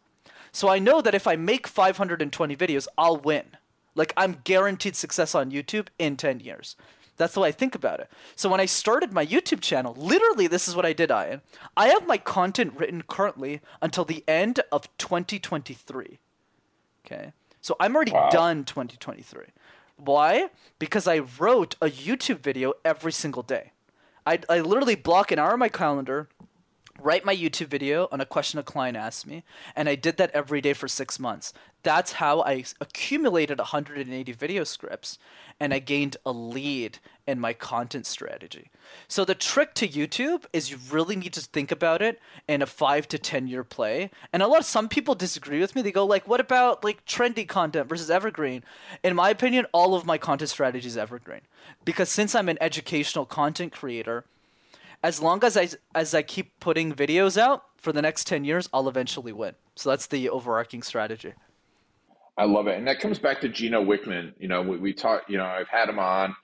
[0.53, 3.57] So I know that if I make 520 videos, I'll win.
[3.95, 6.77] Like I'm guaranteed success on YouTube in 10 years.
[7.17, 8.09] That's the way I think about it.
[8.37, 11.43] So when I started my YouTube channel, literally this is what I did, Ian.
[11.77, 16.19] I have my content written currently until the end of 2023.
[17.05, 17.33] Okay.
[17.61, 18.31] So I'm already wow.
[18.31, 19.45] done 2023.
[19.97, 20.49] Why?
[20.79, 23.73] Because I wrote a YouTube video every single day.
[24.25, 26.29] I, I literally block an hour on my calendar,
[27.01, 29.45] write my YouTube video on a question a client asked me,
[29.77, 31.53] and I did that every day for six months.
[31.83, 35.19] That's how I accumulated 180 video scripts
[35.61, 38.71] and I gained a lead in my content strategy.
[39.07, 42.67] So the trick to YouTube is you really need to think about it in a
[42.67, 44.11] 5 to 10 year play.
[44.33, 45.83] And a lot of some people disagree with me.
[45.83, 48.65] They go like, "What about like trendy content versus evergreen?"
[49.03, 51.43] In my opinion, all of my content strategy is evergreen.
[51.85, 54.25] Because since I'm an educational content creator,
[55.03, 58.69] as long as I as I keep putting videos out for the next 10 years,
[58.73, 59.55] I'll eventually win.
[59.77, 61.35] So that's the overarching strategy.
[62.37, 62.77] I love it.
[62.77, 64.33] And that comes back to Gino Wickman.
[64.39, 66.35] You know, we, we talk, you know, I've had him on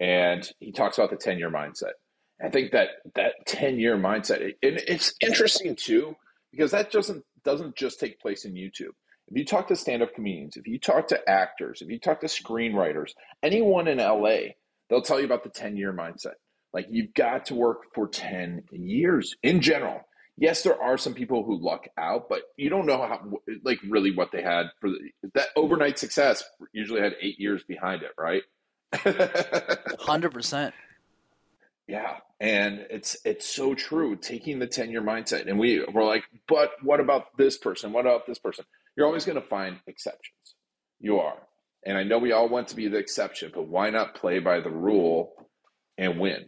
[0.00, 1.92] and he talks about the 10 year mindset.
[2.42, 6.16] I think that that 10 year mindset, and it's interesting too,
[6.50, 8.92] because that doesn't doesn't just take place in YouTube.
[9.28, 12.20] If you talk to stand up comedians, if you talk to actors, if you talk
[12.20, 14.52] to screenwriters, anyone in LA,
[14.88, 16.34] they'll tell you about the 10 year mindset.
[16.74, 20.00] Like you've got to work for 10 years in general.
[20.36, 23.20] Yes, there are some people who luck out, but you don't know how,
[23.62, 24.98] like, really what they had for the,
[25.34, 26.42] that overnight success.
[26.72, 28.42] Usually had eight years behind it, right?
[30.00, 30.74] Hundred percent.
[31.86, 34.16] Yeah, and it's it's so true.
[34.16, 37.92] Taking the ten year mindset, and we we're like, but what about this person?
[37.92, 38.64] What about this person?
[38.96, 40.56] You're always going to find exceptions.
[40.98, 41.36] You are,
[41.86, 44.60] and I know we all want to be the exception, but why not play by
[44.60, 45.32] the rule
[45.96, 46.46] and win?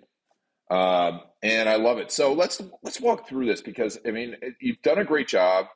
[0.70, 2.11] Um, and I love it.
[2.11, 5.66] So let's let's walk through this because I mean you've done a great job.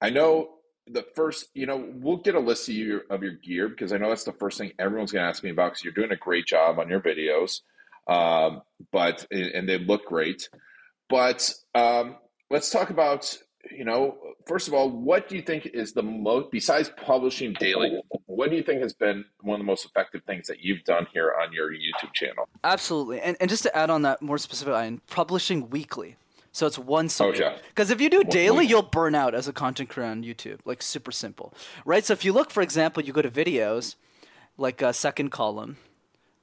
[0.00, 0.54] I know
[0.86, 3.96] the first, you know, we'll get a list of your of your gear because I
[3.96, 6.16] know that's the first thing everyone's going to ask me about because you're doing a
[6.16, 7.60] great job on your videos,
[8.06, 10.48] um, but and they look great.
[11.08, 12.16] But um,
[12.50, 13.36] let's talk about
[13.70, 18.00] you know, first of all, what do you think is the most, besides publishing daily,
[18.26, 21.06] what do you think has been one of the most effective things that you've done
[21.12, 22.48] here on your YouTube channel?
[22.62, 23.20] Absolutely.
[23.20, 26.16] And, and just to add on that more specific, Ian, publishing weekly.
[26.52, 27.56] So it's once a Oh, yeah.
[27.68, 28.70] Because if you do daily, week.
[28.70, 30.60] you'll burn out as a content creator on YouTube.
[30.64, 31.52] Like super simple,
[31.84, 32.04] right?
[32.04, 33.96] So if you look, for example, you go to videos,
[34.56, 35.78] like a second column,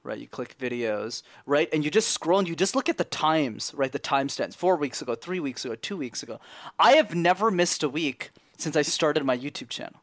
[0.04, 0.18] right?
[0.18, 1.68] You click videos, right?
[1.72, 3.92] And you just scroll and you just look at the times, right?
[3.92, 6.40] The timestamps, four weeks ago, three weeks ago, two weeks ago.
[6.78, 10.00] I have never missed a week since I started my YouTube channel,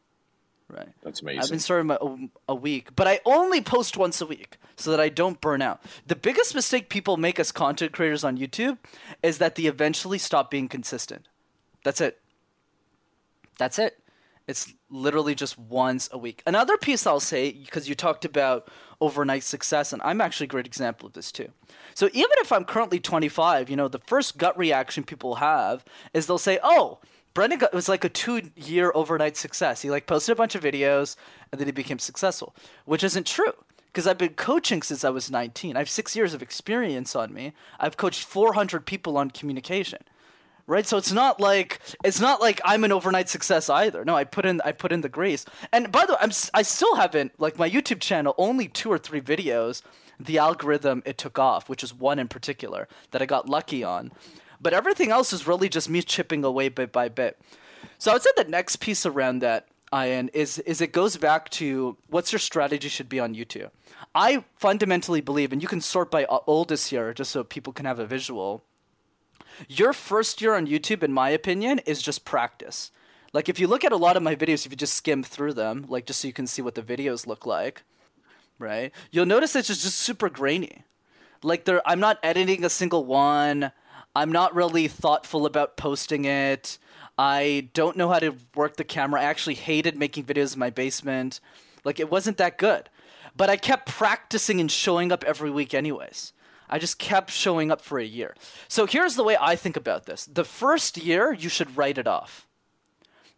[0.68, 0.88] right?
[1.02, 1.42] That's amazing.
[1.42, 2.16] I've been starting my, a,
[2.50, 5.82] a week, but I only post once a week so that I don't burn out.
[6.06, 8.78] The biggest mistake people make as content creators on YouTube
[9.22, 11.28] is that they eventually stop being consistent.
[11.84, 12.20] That's it.
[13.58, 13.98] That's it.
[14.46, 16.42] It's literally just once a week.
[16.46, 18.68] Another piece I'll say, because you talked about
[19.00, 21.48] overnight success, and I'm actually a great example of this too.
[21.94, 26.26] So even if I'm currently 25, you know, the first gut reaction people have is
[26.26, 26.98] they'll say, oh,
[27.32, 29.82] Brendan was like a two year overnight success.
[29.82, 31.16] He like posted a bunch of videos
[31.52, 33.52] and then he became successful, which isn't true.
[33.86, 35.74] Because I've been coaching since I was 19.
[35.74, 37.52] I have six years of experience on me.
[37.80, 39.98] I've coached 400 people on communication
[40.70, 40.86] right?
[40.86, 44.04] So it's not like it's not like i'm an overnight success either.
[44.04, 46.62] No i put in i put in the grace and by the way i'm i
[46.62, 49.82] still haven't like my youtube channel only two or three videos
[50.18, 54.12] the algorithm it took off which is one in particular that i got lucky on.
[54.62, 57.40] But everything else is really just me chipping away bit by bit.
[57.98, 61.50] So i would say the next piece around that Ian, is is it goes back
[61.50, 63.70] to what's your strategy should be on YouTube.
[64.14, 67.98] I fundamentally believe, and you can sort by oldest here, just so people can have
[67.98, 68.62] a visual
[69.68, 72.90] your first year on YouTube, in my opinion, is just practice.
[73.32, 75.54] Like if you look at a lot of my videos, if you just skim through
[75.54, 77.82] them, like just so you can see what the videos look like,
[78.58, 78.92] right?
[79.10, 80.84] You'll notice it's just, super grainy.
[81.42, 83.72] Like there, I'm not editing a single one.
[84.14, 86.78] I'm not really thoughtful about posting it.
[87.16, 89.20] I don't know how to work the camera.
[89.20, 91.40] I actually hated making videos in my basement.
[91.84, 92.88] Like it wasn't that good.
[93.36, 96.32] But I kept practicing and showing up every week anyways.
[96.70, 98.34] I just kept showing up for a year.
[98.68, 100.24] So here's the way I think about this.
[100.24, 102.46] The first year, you should write it off.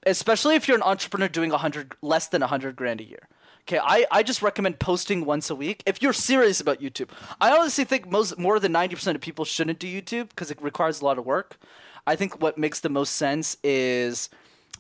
[0.04, 3.28] Especially if you're an entrepreneur doing 100 less than 100 grand a year.
[3.62, 7.08] Okay, I, I just recommend posting once a week if you're serious about YouTube.
[7.40, 11.00] I honestly think most more than 90% of people shouldn't do YouTube because it requires
[11.00, 11.58] a lot of work.
[12.04, 14.28] I think what makes the most sense is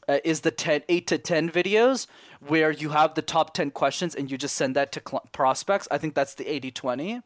[0.08, 2.06] uh, is the 10, 8 to 10 videos
[2.46, 5.86] where you have the top 10 questions and you just send that to cl- prospects.
[5.90, 7.20] I think that's the 80 20.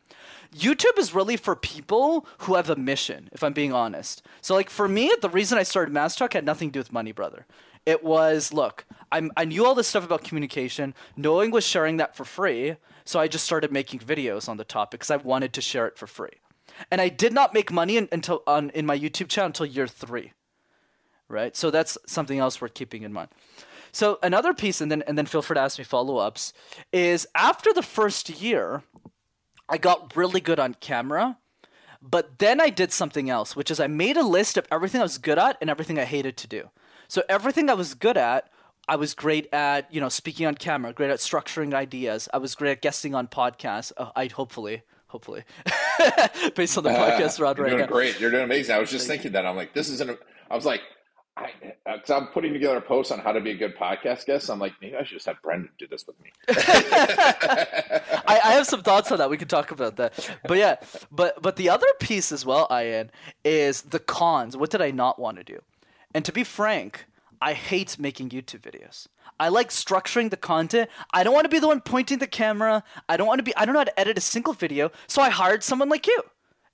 [0.54, 4.22] YouTube is really for people who have a mission, if I'm being honest.
[4.42, 6.92] So, like, for me, the reason I started Master Talk had nothing to do with
[6.92, 7.46] money, brother.
[7.86, 10.94] It was, look, I'm, I knew all this stuff about communication.
[11.16, 12.76] Knowing was sharing that for free.
[13.04, 15.96] So I just started making videos on the topic because I wanted to share it
[15.96, 16.40] for free.
[16.90, 19.86] And I did not make money in, until on in my YouTube channel until year
[19.86, 20.32] three
[21.28, 21.56] right?
[21.56, 23.28] So that's something else worth keeping in mind.
[23.92, 26.52] So another piece, and then and then feel free to ask me follow ups,
[26.92, 28.82] is after the first year,
[29.68, 31.38] I got really good on camera,
[32.02, 35.04] but then I did something else, which is I made a list of everything I
[35.04, 36.70] was good at and everything I hated to do.
[37.08, 38.50] So everything I was good at,
[38.88, 42.28] I was great at, you know, speaking on camera, great at structuring ideas.
[42.34, 43.92] I was great at guesting on podcasts.
[43.96, 45.44] Uh, I hopefully, hopefully,
[46.54, 47.86] based on the podcast we're on You're right doing now.
[47.86, 48.20] great.
[48.20, 48.74] You're doing amazing.
[48.74, 49.46] I was just thinking that.
[49.46, 50.10] I'm like, this isn't.
[50.10, 50.18] A,
[50.50, 50.82] I was like,
[51.36, 51.50] I,
[51.84, 54.48] uh, because I'm putting together a post on how to be a good podcast guest.
[54.48, 56.30] I'm like, maybe I should just have Brendan do this with me.
[56.48, 59.28] I, I have some thoughts on that.
[59.28, 60.30] We can talk about that.
[60.46, 60.76] But yeah,
[61.12, 63.10] but but the other piece as well, Ian,
[63.44, 64.56] is the cons.
[64.56, 65.60] What did I not want to do?
[66.14, 67.04] And to be frank,
[67.42, 69.08] I hate making YouTube videos.
[69.38, 70.88] I like structuring the content.
[71.12, 72.82] I don't want to be the one pointing the camera.
[73.08, 75.20] I don't want to be I don't know how to edit a single video, so
[75.20, 76.22] I hired someone like you.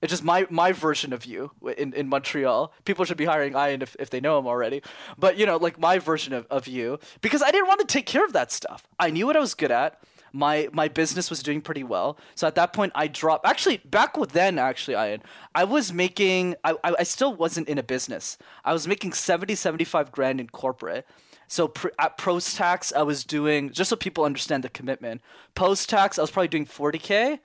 [0.03, 2.73] It's just my my version of you in, in Montreal.
[2.83, 4.81] People should be hiring Ian if, if they know him already.
[5.17, 6.99] But you know, like my version of, of you.
[7.21, 8.85] Because I didn't want to take care of that stuff.
[8.99, 10.03] I knew what I was good at.
[10.33, 12.17] My my business was doing pretty well.
[12.35, 15.23] So at that point I dropped actually back with then actually Ian,
[15.55, 18.37] I was making I, I, still wasn't in a business.
[18.65, 21.07] I was making 70, 75 grand in corporate.
[21.47, 25.21] So pr- at post tax, I was doing just so people understand the commitment.
[25.55, 27.39] Post tax, I was probably doing 40k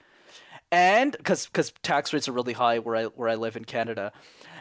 [0.70, 4.12] and because because tax rates are really high where I where I live in Canada,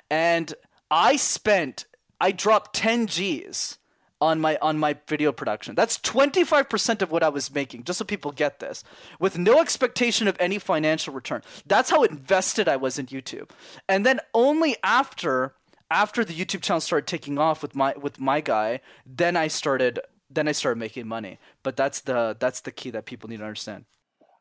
[0.10, 0.54] and
[0.90, 1.86] I spent
[2.20, 3.78] I dropped ten G's
[4.20, 5.76] on my on my video production.
[5.76, 8.84] That's 25% of what I was making, just so people get this.
[9.20, 11.44] With no expectation of any financial return.
[11.66, 13.50] That's how invested I was in YouTube.
[13.88, 15.54] And then only after
[15.90, 20.00] after the YouTube channel started taking off with my with my guy, then I started
[20.30, 21.40] then I started making money.
[21.64, 23.86] But that's the that's the key that people need to understand.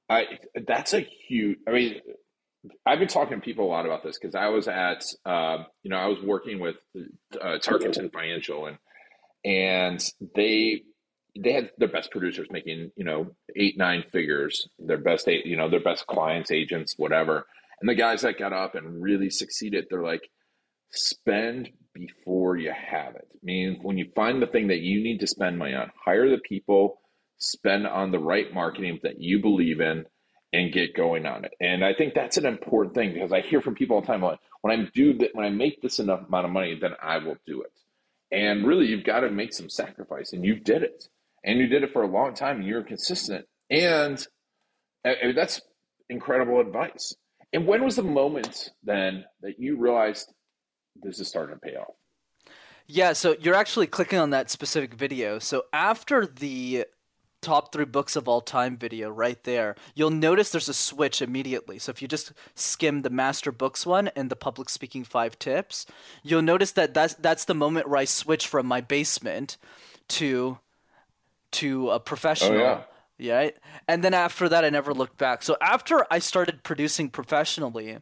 [0.09, 1.59] I that's a huge.
[1.67, 2.01] I mean,
[2.85, 5.91] I've been talking to people a lot about this because I was at, uh, you
[5.91, 8.79] know, I was working with uh, Tarkenton Financial, and
[9.45, 10.83] and they
[11.39, 15.57] they had their best producers making you know eight nine figures, their best eight, you
[15.57, 17.47] know, their best clients, agents, whatever.
[17.81, 20.31] And the guys that got up and really succeeded, they're like,
[20.93, 23.29] spend before you have it.
[23.35, 26.31] I mean, when you find the thing that you need to spend money on, hire
[26.31, 27.01] the people
[27.39, 30.07] spend on the right marketing that you believe in
[30.53, 31.53] and get going on it.
[31.61, 34.23] And I think that's an important thing because I hear from people all the time
[34.23, 37.19] like when I do that when I make this enough amount of money, then I
[37.19, 37.73] will do it.
[38.33, 41.09] And really you've got to make some sacrifice and you did it.
[41.45, 43.47] And you did it for a long time and you're consistent.
[43.71, 44.27] And
[45.05, 45.61] that's
[46.09, 47.15] incredible advice.
[47.53, 50.33] And when was the moment then that you realized
[50.97, 51.95] this is starting to pay off?
[52.89, 55.39] Yeah, so you're actually clicking on that specific video.
[55.39, 56.87] So after the
[57.47, 61.79] top three books of all time video right there, you'll notice there's a switch immediately.
[61.79, 65.87] So if you just skim the master books one and the public speaking five tips,
[66.25, 69.59] you'll notice that that's that's the moment where I switch from my basement
[70.09, 70.59] to
[71.53, 72.59] to a professional.
[72.59, 72.85] Oh,
[73.19, 73.43] yeah.
[73.43, 73.51] yeah.
[73.87, 75.45] And then after that I never looked back.
[75.45, 77.99] So after I started producing professionally,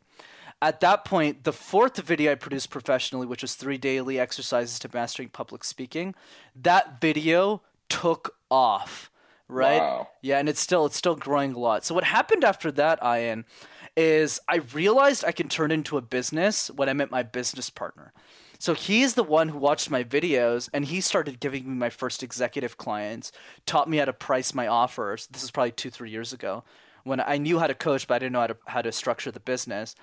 [0.62, 4.88] at that point, the fourth video I produced professionally, which was three daily exercises to
[4.94, 6.14] mastering public speaking,
[6.56, 9.10] that video took off
[9.48, 9.80] right?
[9.80, 10.08] Wow.
[10.22, 11.84] Yeah, and it's still it's still growing a lot.
[11.84, 13.44] So what happened after that, Ian,
[13.96, 18.12] is I realized I can turn into a business when I met my business partner.
[18.58, 22.22] So he's the one who watched my videos and he started giving me my first
[22.22, 23.30] executive clients,
[23.66, 25.26] taught me how to price my offers.
[25.26, 26.64] This is probably two, three years ago
[27.02, 29.30] when I knew how to coach, but I didn't know how to how to structure
[29.30, 29.94] the business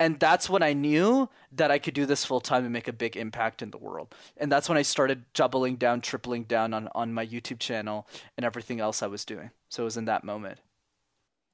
[0.00, 2.92] and that's when I knew that I could do this full time and make a
[2.92, 4.14] big impact in the world.
[4.36, 8.06] And that's when I started doubling down, tripling down on on my YouTube channel
[8.36, 9.50] and everything else I was doing.
[9.68, 10.58] So it was in that moment.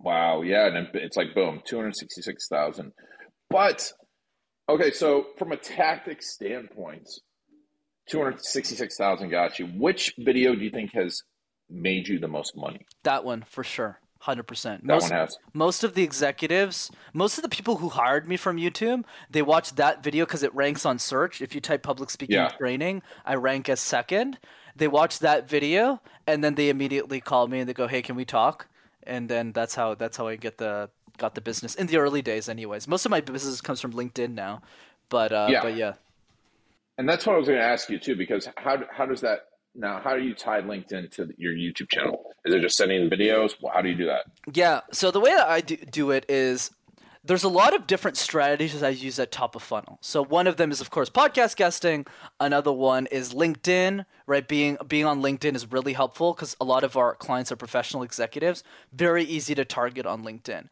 [0.01, 2.93] Wow, yeah, and it's like boom, two hundred sixty six thousand.
[3.49, 3.93] But
[4.69, 7.09] okay, so from a tactic standpoint,
[8.09, 9.67] two hundred sixty six thousand got you.
[9.67, 11.23] Which video do you think has
[11.71, 12.85] made you the most money?
[13.05, 14.01] That one for sure.
[14.25, 14.83] Hundred percent.
[14.83, 15.13] Most
[15.53, 19.75] most of the executives, most of the people who hired me from YouTube, they watch
[19.75, 21.43] that video because it ranks on search.
[21.43, 22.49] If you type public speaking yeah.
[22.49, 24.39] training, I rank as second.
[24.75, 28.17] They watch that video and then they immediately call me and they go, "Hey, can
[28.17, 28.67] we talk?"
[29.03, 32.23] And then that's how that's how I get the got the business in the early
[32.23, 32.49] days.
[32.49, 34.63] Anyways, most of my business comes from LinkedIn now,
[35.11, 35.63] but uh, yeah.
[35.63, 35.93] but yeah.
[36.97, 39.49] And that's what I was going to ask you too, because how how does that
[39.75, 42.33] now, how do you tie LinkedIn to your YouTube channel?
[42.45, 43.55] Is it just sending videos?
[43.73, 44.27] How do you do that?
[44.53, 44.81] Yeah.
[44.93, 46.71] So the way that I do do it is
[47.27, 49.99] there's a lot of different strategies I use at top of funnel.
[50.03, 52.07] So one of them is of course podcast guesting.
[52.39, 54.47] Another one is LinkedIn, right?
[54.47, 58.03] Being being on LinkedIn is really helpful because a lot of our clients are professional
[58.03, 58.63] executives.
[58.93, 60.69] Very easy to target on LinkedIn.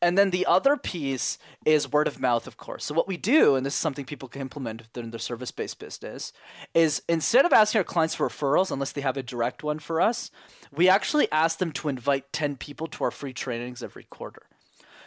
[0.00, 2.84] And then the other piece is word of mouth, of course.
[2.84, 6.32] So what we do, and this is something people can implement in their service-based business,
[6.74, 10.00] is instead of asking our clients for referrals, unless they have a direct one for
[10.00, 10.32] us,
[10.72, 14.42] we actually ask them to invite 10 people to our free trainings every quarter.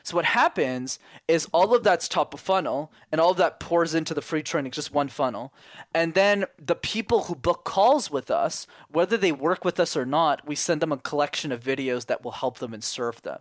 [0.06, 3.96] So what happens is all of that's top of funnel and all of that pours
[3.96, 5.52] into the free training, just one funnel.
[5.96, 10.06] And then the people who book calls with us, whether they work with us or
[10.06, 13.40] not, we send them a collection of videos that will help them and serve them.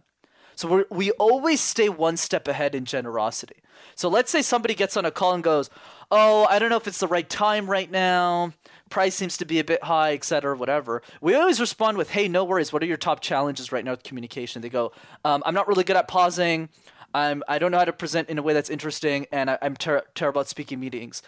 [0.56, 3.56] So we we always stay one step ahead in generosity.
[3.94, 5.68] So let's say somebody gets on a call and goes,
[6.10, 8.52] "Oh, I don't know if it's the right time right now.
[8.94, 12.44] Price seems to be a bit high, etc., whatever." We always respond with, "Hey, no
[12.44, 12.72] worries.
[12.72, 14.92] What are your top challenges right now with communication?" They go,
[15.24, 16.68] um, "I'm not really good at pausing.
[17.12, 19.74] I'm I don't know how to present in a way that's interesting, and I, am
[19.76, 21.22] ter- terrible at speaking meetings."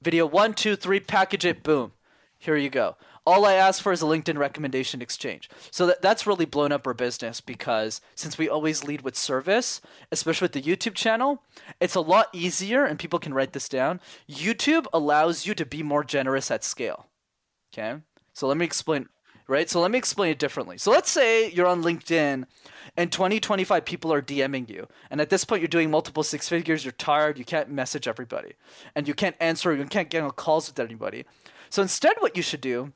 [0.00, 1.90] Video one, two, three, package it, boom.
[2.38, 2.94] Here you go
[3.28, 5.50] all I ask for is a LinkedIn recommendation exchange.
[5.70, 9.82] So that, that's really blown up our business because since we always lead with service,
[10.10, 11.42] especially with the YouTube channel,
[11.78, 14.00] it's a lot easier, and people can write this down.
[14.30, 17.07] YouTube allows you to be more generous at scale.
[17.78, 18.00] Okay?
[18.32, 19.08] So let me explain,
[19.46, 19.68] right?
[19.68, 20.78] So let me explain it differently.
[20.78, 22.44] So let's say you're on LinkedIn
[22.96, 24.88] and 20, 25 people are DMing you.
[25.10, 28.54] And at this point, you're doing multiple six figures, you're tired, you can't message everybody,
[28.94, 31.24] and you can't answer, you can't get on calls with anybody.
[31.70, 32.92] So instead, what you should do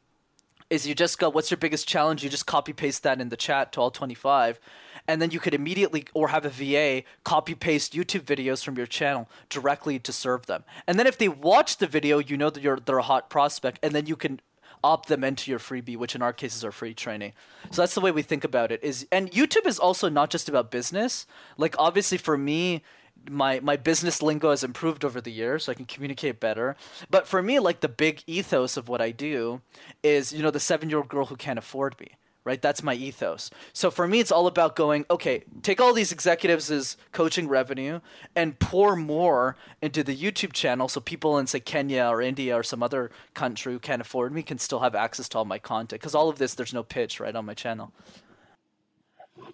[0.70, 2.24] is you just go, what's your biggest challenge?
[2.24, 4.58] You just copy paste that in the chat to all 25.
[5.06, 8.86] And then you could immediately, or have a VA, copy paste YouTube videos from your
[8.86, 10.64] channel directly to serve them.
[10.86, 13.80] And then if they watch the video, you know that you're, they're a hot prospect,
[13.82, 14.40] and then you can
[14.84, 17.32] opt them into your freebie, which in our case is our free training.
[17.70, 18.82] So that's the way we think about it.
[18.82, 21.26] Is and YouTube is also not just about business.
[21.56, 22.82] Like obviously for me,
[23.30, 26.76] my my business lingo has improved over the years so i can communicate better
[27.10, 29.60] but for me like the big ethos of what i do
[30.02, 32.94] is you know the seven year old girl who can't afford me right that's my
[32.94, 37.48] ethos so for me it's all about going okay take all these executives as coaching
[37.48, 38.00] revenue
[38.34, 42.62] and pour more into the youtube channel so people in say kenya or india or
[42.62, 46.00] some other country who can't afford me can still have access to all my content
[46.00, 47.92] because all of this there's no pitch right on my channel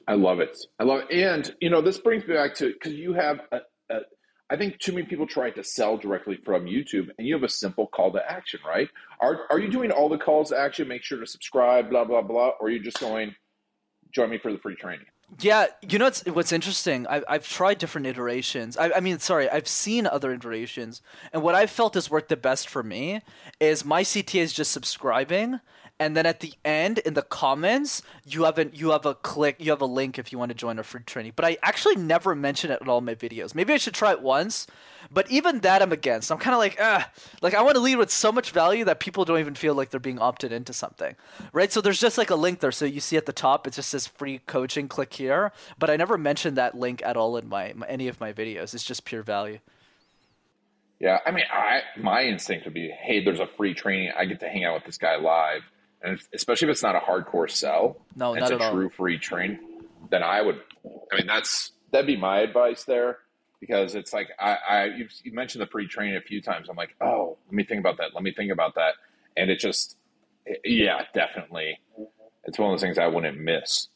[0.07, 0.59] I love it.
[0.79, 1.17] I love it.
[1.17, 3.61] And, you know, this brings me back to because you have, a,
[3.91, 4.01] a,
[4.51, 7.49] I think too many people try to sell directly from YouTube and you have a
[7.49, 8.89] simple call to action, right?
[9.21, 10.89] Are, are you doing all the calls to action?
[10.89, 12.53] Make sure to subscribe, blah, blah, blah.
[12.61, 13.35] Or are you just going,
[14.11, 15.07] join me for the free training?
[15.41, 17.07] Yeah, you know what's what's interesting.
[17.07, 18.79] I've I've tried different iterations.
[18.79, 21.03] I, I mean, sorry, I've seen other iterations,
[21.35, 23.21] and what I've felt has worked the best for me
[23.61, 25.61] is my CTA is just subscribing,
[26.01, 29.57] and then at the end in the comments you have a you have a click
[29.59, 31.33] you have a link if you want to join our free training.
[31.35, 33.55] But i actually never mention it in all my videos.
[33.55, 34.67] Maybe i should try it once.
[35.11, 36.31] But even that i'm against.
[36.31, 37.11] I'm kind of like ah
[37.43, 39.91] like i want to lead with so much value that people don't even feel like
[39.91, 41.17] they're being opted into something.
[41.53, 41.73] Right?
[41.73, 42.73] So there's just like a link there.
[42.73, 45.53] So you see at the top it just says free coaching click here.
[45.79, 48.75] But i never mention that link at all in my, my any of my videos.
[48.75, 49.59] It's just pure value.
[51.01, 54.13] Yeah i mean i my instinct would be hey there's a free training.
[54.17, 55.63] I get to hang out with this guy live
[56.03, 58.91] and especially if it's not a hardcore sell, no, it's a true all.
[58.91, 59.59] free train,
[60.11, 60.61] then I would.
[61.13, 63.19] I mean, that's that'd be my advice there
[63.61, 66.69] because it's like I, I you, you mentioned the free train a few times.
[66.69, 68.15] I'm like, oh, let me think about that.
[68.15, 68.95] Let me think about that,
[69.37, 69.97] and it just,
[70.65, 71.79] yeah, definitely,
[72.45, 73.89] it's one of those things I wouldn't miss.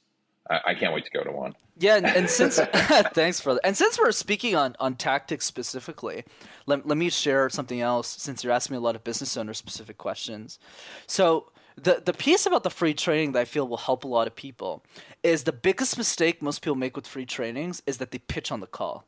[0.50, 1.54] I, I can't wait to go to one.
[1.78, 2.56] Yeah, and, and since
[3.14, 3.60] thanks for that.
[3.64, 6.24] And since we're speaking on on tactics specifically,
[6.66, 8.08] let, let me share something else.
[8.08, 10.58] Since you're asking me a lot of business owner specific questions,
[11.06, 14.26] so the the piece about the free training that I feel will help a lot
[14.26, 14.84] of people
[15.22, 18.60] is the biggest mistake most people make with free trainings is that they pitch on
[18.60, 19.04] the call.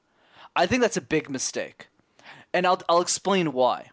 [0.56, 1.88] I think that's a big mistake.
[2.52, 3.90] And I'll I'll explain why.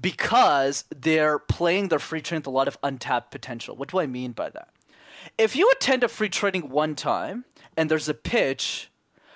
[0.00, 3.76] Because they're playing their free training with a lot of untapped potential.
[3.76, 4.68] What do I mean by that?
[5.38, 7.44] If you attend a free training one time
[7.76, 8.90] and there's a pitch,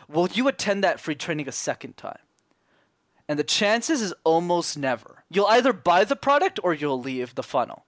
[0.08, 2.18] will you attend that free training a second time?
[3.28, 5.24] And the chances is almost never.
[5.30, 7.84] You'll either buy the product or you'll leave the funnel.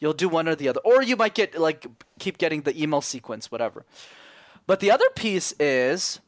[0.00, 1.86] You'll do one or the other, or you might get like
[2.18, 3.84] keep getting the email sequence, whatever.
[4.66, 6.20] But the other piece is,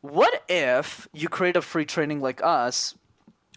[0.00, 2.94] what if you create a free training like us?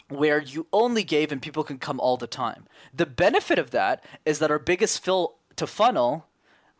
[0.09, 2.65] Where you only gave and people can come all the time.
[2.93, 6.25] The benefit of that is that our biggest fill to funnel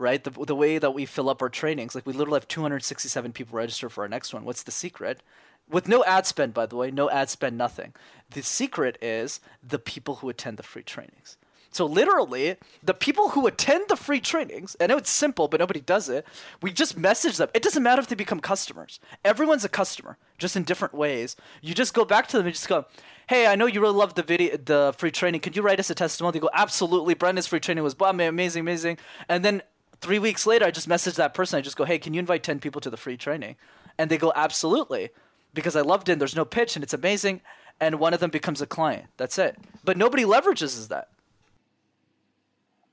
[0.02, 0.24] right?
[0.24, 3.56] The, the way that we fill up our trainings, like we literally have 267 people
[3.56, 4.44] register for our next one.
[4.44, 5.22] What's the secret?
[5.70, 7.94] With no ad spend, by the way, no ad spend, nothing.
[8.32, 11.38] The secret is the people who attend the free trainings.
[11.74, 15.80] So literally, the people who attend the free trainings, I know it's simple, but nobody
[15.80, 16.28] does it.
[16.62, 17.50] We just message them.
[17.54, 19.00] It doesn't matter if they become customers.
[19.24, 21.38] Everyone's a customer, just in different ways.
[21.62, 22.86] You just go back to them and just go,
[23.28, 25.40] "Hey, I know you really love the video, the free training.
[25.40, 27.14] Could you write us a testimonial?" They go, "Absolutely.
[27.14, 28.98] Brendan's free training was amazing, amazing."
[29.30, 29.62] And then
[30.02, 31.58] three weeks later, I just message that person.
[31.58, 33.56] I just go, "Hey, can you invite ten people to the free training?"
[33.98, 35.12] And they go, "Absolutely,"
[35.54, 36.14] because I loved it.
[36.14, 37.40] and There's no pitch, and it's amazing.
[37.80, 39.06] And one of them becomes a client.
[39.16, 39.58] That's it.
[39.86, 41.08] But nobody leverages that.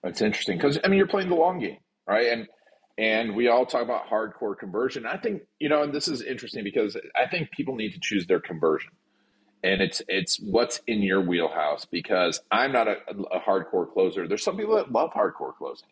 [0.05, 2.29] It's interesting because I mean you're playing the long game, right?
[2.29, 2.49] And
[2.99, 5.07] and we all talk about hardcore conversion.
[5.07, 8.27] I think you know, and this is interesting because I think people need to choose
[8.27, 8.91] their conversion,
[9.63, 11.85] and it's it's what's in your wheelhouse.
[11.85, 12.97] Because I'm not a,
[13.33, 14.29] a hardcore closer.
[14.29, 15.89] There's some people that love hardcore closing.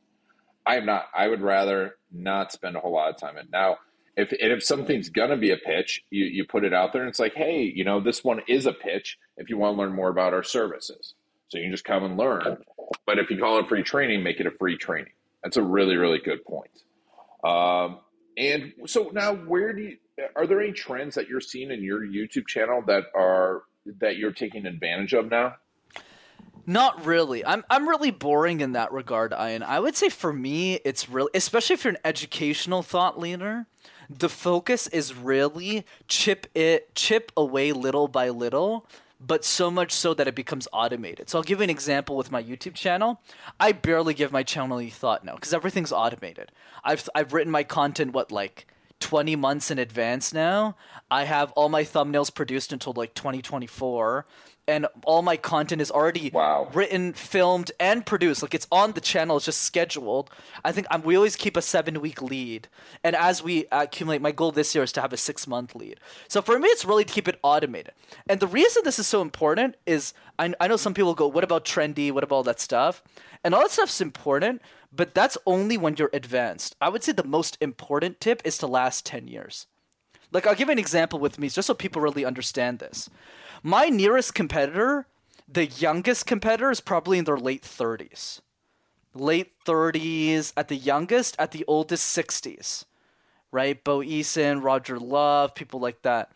[0.66, 1.07] I am not.
[1.16, 3.76] I would rather not spend a whole lot of time in now.
[4.16, 7.20] If if something's gonna be a pitch, you you put it out there, and it's
[7.20, 9.18] like, hey, you know, this one is a pitch.
[9.36, 11.14] If you want to learn more about our services,
[11.49, 12.59] so you can just come and learn.
[13.07, 15.12] But if you call it free training, make it a free training.
[15.42, 16.70] That's a really, really good point.
[17.44, 18.01] Um,
[18.36, 19.97] and so now, where do you,
[20.34, 23.62] are there any trends that you're seeing in your YouTube channel that are
[24.01, 25.55] that you're taking advantage of now?
[26.66, 27.44] Not really.
[27.44, 29.62] I'm I'm really boring in that regard, Ian.
[29.62, 33.66] I would say for me, it's really, especially if you're an educational thought leader,
[34.11, 38.86] the focus is really chip it chip away little by little
[39.20, 41.30] but so much so that it becomes automated.
[41.30, 43.20] So I'll give you an example with my YouTube channel.
[43.58, 46.52] I barely give my channel any thought now because everything's automated.
[46.84, 48.66] I've I've written my content what like
[49.00, 50.76] 20 months in advance now.
[51.10, 54.26] I have all my thumbnails produced until like 2024
[54.68, 56.68] and all my content is already wow.
[56.72, 58.42] written, filmed, and produced.
[58.42, 60.30] Like it's on the channel, it's just scheduled.
[60.64, 62.68] I think um, we always keep a seven week lead,
[63.04, 66.00] and as we accumulate, my goal this year is to have a six month lead.
[66.28, 67.92] So for me, it's really to keep it automated.
[68.28, 71.44] And the reason this is so important is I, I know some people go, "What
[71.44, 72.10] about trendy?
[72.12, 73.02] What about all that stuff?"
[73.44, 74.62] And all that stuff's important,
[74.92, 76.74] but that's only when you're advanced.
[76.80, 79.66] I would say the most important tip is to last ten years.
[80.37, 83.09] Like I'll give an example with me, just so people really understand this.
[83.62, 85.07] My nearest competitor,
[85.49, 88.43] the youngest competitor, is probably in their late 30s.
[89.14, 92.84] Late 30s at the youngest, at the oldest 60s.
[93.51, 93.82] Right?
[93.82, 96.30] Bo Eason, Roger Love, people like that.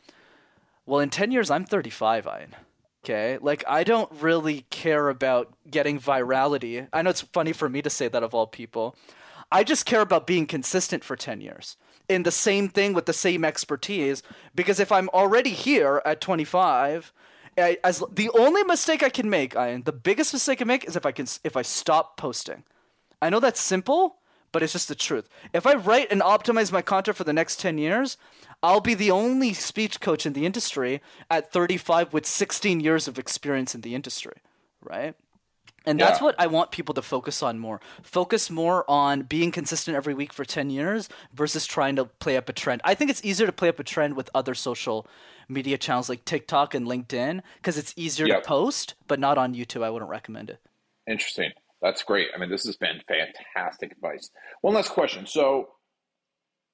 [0.86, 2.56] Well, in 10 years, I'm 35, Ian.
[3.04, 3.36] Okay?
[3.42, 6.88] Like, I don't really care about getting virality.
[6.90, 8.96] I know it's funny for me to say that of all people.
[9.52, 11.76] I just care about being consistent for 10 years
[12.10, 14.22] in the same thing with the same expertise
[14.54, 17.12] because if I'm already here at 25
[17.56, 21.04] I, as the only mistake I can make, the biggest mistake I make is if
[21.04, 22.64] I can if I stop posting.
[23.20, 24.16] I know that's simple,
[24.52, 25.28] but it's just the truth.
[25.52, 28.16] If I write and optimize my content for the next 10 years,
[28.62, 33.18] I'll be the only speech coach in the industry at 35 with 16 years of
[33.18, 34.38] experience in the industry,
[34.82, 35.14] right?
[35.86, 36.06] And yeah.
[36.06, 37.80] that's what I want people to focus on more.
[38.02, 42.48] Focus more on being consistent every week for 10 years versus trying to play up
[42.48, 42.82] a trend.
[42.84, 45.06] I think it's easier to play up a trend with other social
[45.48, 48.42] media channels like TikTok and LinkedIn because it's easier yep.
[48.42, 49.82] to post, but not on YouTube.
[49.82, 50.60] I wouldn't recommend it.
[51.08, 51.52] Interesting.
[51.80, 52.28] That's great.
[52.34, 54.30] I mean, this has been fantastic advice.
[54.60, 55.26] One last question.
[55.26, 55.68] So,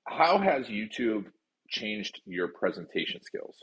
[0.09, 1.26] how has YouTube
[1.68, 3.57] changed your presentation skills?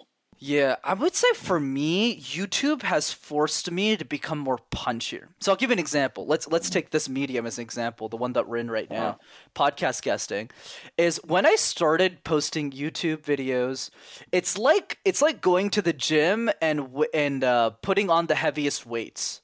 [0.46, 5.28] Yeah, I would say for me, YouTube has forced me to become more punchier.
[5.40, 6.26] So I'll give you an example.
[6.26, 9.08] Let's let's take this medium as an example, the one that we're in right now,
[9.08, 9.70] uh-huh.
[9.72, 10.52] podcast guesting.
[10.98, 13.90] Is when I started posting YouTube videos,
[14.34, 18.86] it's like it's like going to the gym and and uh, putting on the heaviest
[18.86, 19.40] weights.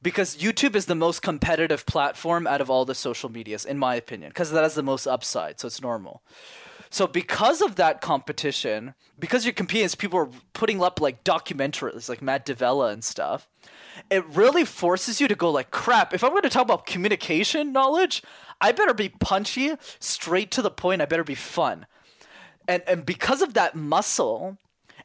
[0.00, 3.94] Because YouTube is the most competitive platform out of all the social medias, in my
[3.96, 6.22] opinion, because that has the most upside, so it's normal.
[6.90, 12.22] So because of that competition, because you're competing, people are putting up like documentaries, like
[12.22, 13.48] Matt D'Avella and stuff.
[14.10, 16.14] It really forces you to go like, crap.
[16.14, 18.22] If I'm going to talk about communication knowledge,
[18.60, 21.02] I better be punchy, straight to the point.
[21.02, 21.86] I better be fun,
[22.66, 24.58] and and because of that muscle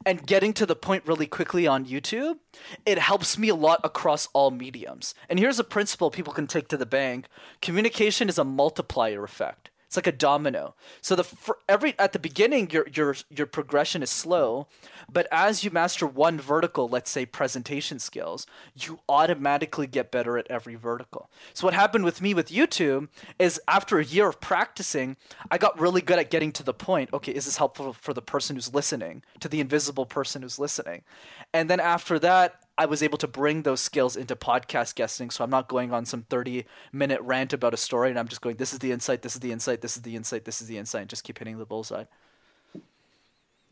[0.06, 2.38] and getting to the point really quickly on YouTube,
[2.84, 5.14] it helps me a lot across all mediums.
[5.28, 7.26] And here's a principle people can take to the bank:
[7.60, 9.70] communication is a multiplier effect.
[9.94, 10.74] It's like a domino.
[11.02, 14.66] So the for every at the beginning your your your progression is slow,
[15.08, 20.48] but as you master one vertical, let's say presentation skills, you automatically get better at
[20.50, 21.30] every vertical.
[21.52, 23.06] So what happened with me with YouTube
[23.38, 25.16] is after a year of practicing,
[25.48, 27.10] I got really good at getting to the point.
[27.12, 31.02] Okay, is this helpful for the person who's listening, to the invisible person who's listening?
[31.52, 35.30] And then after that, I was able to bring those skills into podcast guesting.
[35.30, 38.40] So I'm not going on some 30 minute rant about a story and I'm just
[38.40, 40.66] going, this is the insight, this is the insight, this is the insight, this is
[40.66, 42.04] the insight, and just keep hitting the bullseye.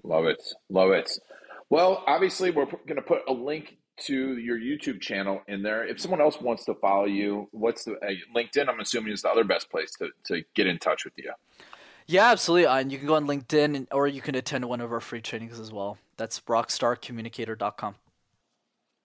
[0.05, 0.43] Love it.
[0.69, 1.11] Love it.
[1.71, 5.87] Well, obviously, we're going to put a link to your YouTube channel in there.
[5.87, 8.69] If someone else wants to follow you, what's the uh, LinkedIn?
[8.69, 11.33] I'm assuming is the other best place to, to get in touch with you.
[12.07, 12.67] Yeah, absolutely.
[12.67, 15.61] And you can go on LinkedIn or you can attend one of our free trainings
[15.61, 15.99] as well.
[16.17, 17.95] That's rockstarcommunicator.com.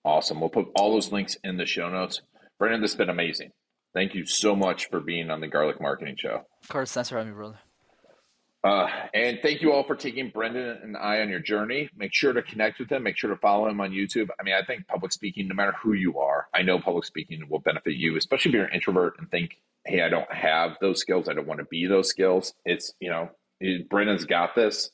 [0.08, 0.40] Awesome.
[0.40, 2.22] We'll put all those links in the show notes.
[2.58, 3.52] Brendan, this has been amazing.
[3.92, 6.46] Thank you so much for being on the Garlic Marketing Show.
[6.62, 6.92] Of course.
[6.92, 7.58] Thanks for having me, brother.
[8.64, 11.90] Uh, and thank you all for taking Brendan and I on your journey.
[11.94, 13.02] Make sure to connect with him.
[13.02, 14.28] Make sure to follow him on YouTube.
[14.40, 17.46] I mean, I think public speaking, no matter who you are, I know public speaking
[17.50, 21.00] will benefit you, especially if you're an introvert and think, hey, I don't have those
[21.00, 21.28] skills.
[21.28, 22.54] I don't want to be those skills.
[22.64, 23.28] It's, you know,
[23.90, 24.90] Brendan's got this.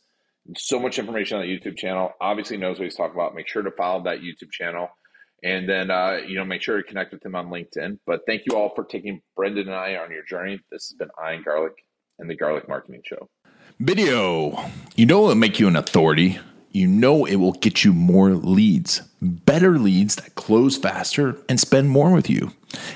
[0.56, 2.10] So much information on the YouTube channel.
[2.20, 3.36] Obviously knows what he's talking about.
[3.36, 4.88] Make sure to follow that YouTube channel.
[5.44, 7.98] And then, uh, you know, make sure to connect with him on LinkedIn.
[8.06, 10.58] But thank you all for taking Brendan and I on your journey.
[10.72, 11.74] This has been Ian Garlic
[12.18, 13.28] and the Garlic Marketing Show.
[13.78, 14.58] Video.
[14.96, 16.38] You know it will make you an authority.
[16.70, 21.90] You know it will get you more leads, better leads that close faster and spend
[21.90, 22.52] more with you.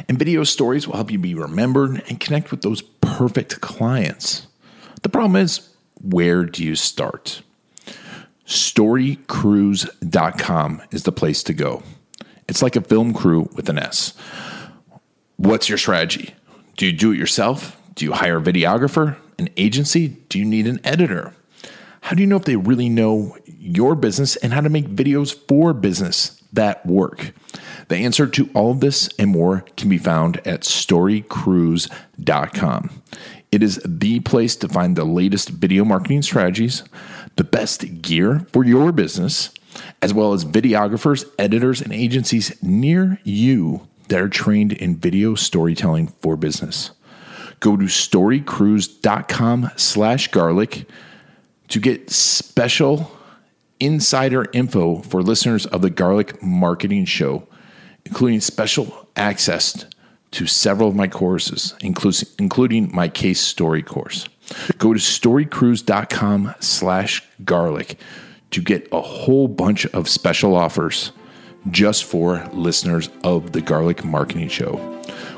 [0.09, 4.47] And video stories will help you be remembered and connect with those perfect clients.
[5.03, 5.69] The problem is,
[6.01, 7.43] where do you start?
[8.47, 11.83] Storycrews.com is the place to go.
[12.49, 14.15] It's like a film crew with an S.
[15.37, 16.35] What's your strategy?
[16.77, 17.77] Do you do it yourself?
[17.95, 20.09] Do you hire a videographer, an agency?
[20.29, 21.35] Do you need an editor?
[22.01, 25.37] How do you know if they really know your business and how to make videos
[25.47, 27.33] for business that work?
[27.89, 33.03] The answer to all of this and more can be found at storycrews.com.
[33.51, 36.83] It is the place to find the latest video marketing strategies,
[37.37, 39.51] the best gear for your business,
[40.01, 46.09] as well as videographers, editors, and agencies near you that are trained in video storytelling
[46.09, 46.93] for business.
[47.61, 50.87] Go to storycrews.com slash garlic
[51.69, 53.11] to get special
[53.81, 57.47] insider info for listeners of the Garlic Marketing Show,
[58.05, 59.85] including special access
[60.31, 64.29] to several of my courses, including my case story course.
[64.79, 67.99] Go to storycrews.com slash garlic
[68.51, 71.11] to get a whole bunch of special offers
[71.71, 74.77] just for listeners of the Garlic Marketing Show.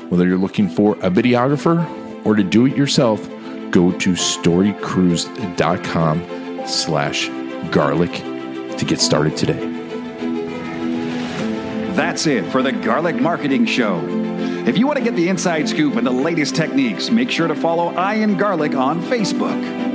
[0.09, 1.87] Whether you're looking for a videographer
[2.25, 3.27] or to do it yourself,
[3.71, 7.29] go to storycrews.com slash
[7.71, 8.11] garlic
[8.77, 9.67] to get started today.
[11.93, 13.99] That's it for the Garlic Marketing Show.
[14.65, 17.55] If you want to get the inside scoop and the latest techniques, make sure to
[17.55, 19.90] follow Ian Garlic on Facebook.